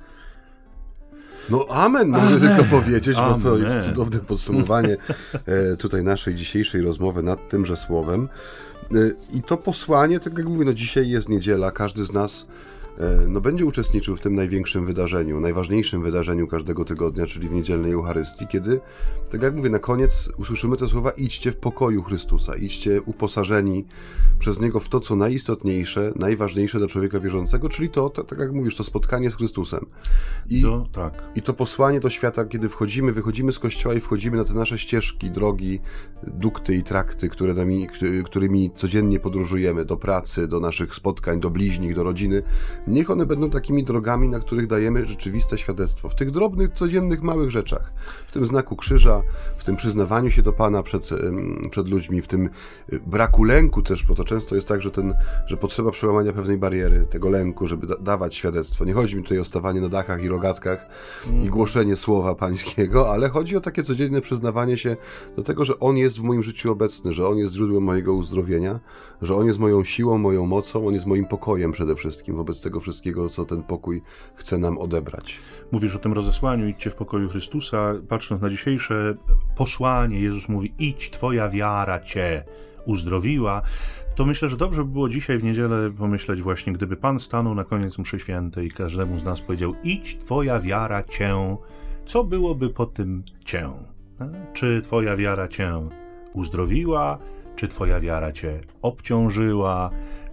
[1.51, 3.35] No amen, mogę tylko powiedzieć, amen.
[3.35, 4.97] bo to jest cudowne podsumowanie
[5.47, 8.29] e, tutaj naszej dzisiejszej rozmowy nad tymże słowem.
[8.93, 8.97] E,
[9.33, 12.47] I to posłanie, tak jak mówię, no dzisiaj jest niedziela, każdy z nas
[13.29, 18.47] no, będzie uczestniczył w tym największym wydarzeniu, najważniejszym wydarzeniu każdego tygodnia, czyli w niedzielnej Eucharystii,
[18.47, 18.81] kiedy,
[19.31, 23.85] tak jak mówię, na koniec usłyszymy te słowa: idźcie w pokoju Chrystusa, idźcie uposażeni
[24.39, 28.53] przez Niego w to, co najistotniejsze, najważniejsze dla człowieka wierzącego, czyli to, to tak jak
[28.53, 29.87] mówisz, to spotkanie z Chrystusem.
[30.49, 31.23] I, no, tak.
[31.35, 34.79] I to posłanie do świata, kiedy wchodzimy, wychodzimy z kościoła i wchodzimy na te nasze
[34.79, 35.81] ścieżki, drogi,
[36.27, 37.89] dukty i trakty, które nami,
[38.25, 42.43] którymi codziennie podróżujemy do pracy, do naszych spotkań, do bliźnich, do rodziny
[42.87, 46.09] Niech one będą takimi drogami, na których dajemy rzeczywiste świadectwo.
[46.09, 47.93] W tych drobnych, codziennych, małych rzeczach.
[48.27, 49.23] W tym znaku krzyża,
[49.57, 51.11] w tym przyznawaniu się do Pana przed,
[51.71, 52.51] przed ludźmi, w tym
[52.93, 55.15] y, braku lęku też, bo to często jest tak, że, ten,
[55.47, 58.85] że potrzeba przełamania pewnej bariery, tego lęku, żeby da dawać świadectwo.
[58.85, 61.29] Nie chodzi mi tutaj o stawanie na dachach i rogatkach mm.
[61.29, 61.51] i mhm.
[61.51, 64.97] głoszenie słowa pańskiego, ale chodzi o takie codzienne przyznawanie się
[65.37, 68.81] do tego, że On jest w moim życiu obecny, że On jest źródłem mojego uzdrowienia,
[69.23, 72.70] że On jest moją siłą, moją mocą, On jest moim pokojem przede wszystkim wobec tego
[72.81, 74.03] wszystkiego, co ten pokój
[74.35, 75.39] chce nam odebrać.
[75.73, 77.93] Mówisz o tym rozesłaniu, idźcie w pokoju Chrystusa.
[78.09, 79.15] Patrząc na dzisiejsze
[79.57, 82.45] posłanie, Jezus mówi: idź, twoja wiara cię
[82.87, 83.63] uzdrowiła.
[84.15, 87.65] To myślę, że dobrze by było dzisiaj w niedzielę pomyśleć właśnie, gdyby Pan stanął na
[87.65, 91.57] koniec mszy świętej i każdemu z nas powiedział: idź, twoja wiara cię.
[92.07, 93.71] Co byłoby po tym cię?
[94.53, 95.89] Czy twoja wiara cię
[96.33, 97.19] uzdrowiła?
[97.57, 99.91] Czy twoja wiara cię obciążyła?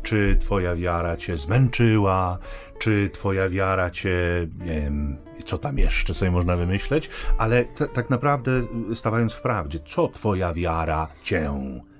[0.07, 2.37] Czy Twoja wiara Cię zmęczyła,
[2.79, 8.51] czy Twoja wiara Cię, nie wiem, co tam jeszcze sobie można wymyśleć, ale tak naprawdę
[8.93, 11.51] stawając w prawdzie, co Twoja wiara Cię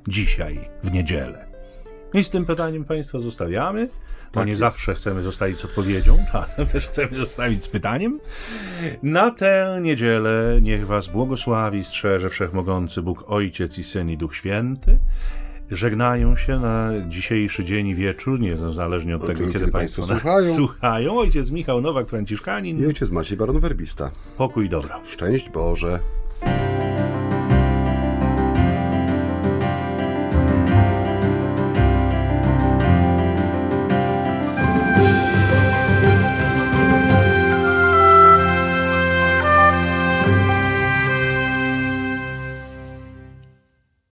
[0.08, 1.48] dzisiaj w niedzielę?
[2.14, 3.88] I z tym pytaniem Państwa zostawiamy.
[3.88, 4.60] Bo tak nie jest.
[4.60, 6.18] zawsze chcemy zostawić z odpowiedzią,
[6.72, 8.20] też chcemy zostawić z pytaniem.
[9.04, 15.00] Na tę niedzielę niech Was błogosławi, strzeże Wszechmogący Bóg Ojciec i Syn i Duch Święty
[15.72, 20.56] żegnają się na dzisiejszy dzień i wieczór, niezależnie od tego, kiedy, kiedy Państwo nas słuchają.
[20.56, 21.20] słuchają.
[21.20, 22.80] Ojciec Michał Nowak, Franciszkanin.
[22.80, 24.12] I ojciec Maciej Baron Werbista.
[24.38, 25.00] Pokój i dobra.
[25.06, 26.00] Szczęść Boże.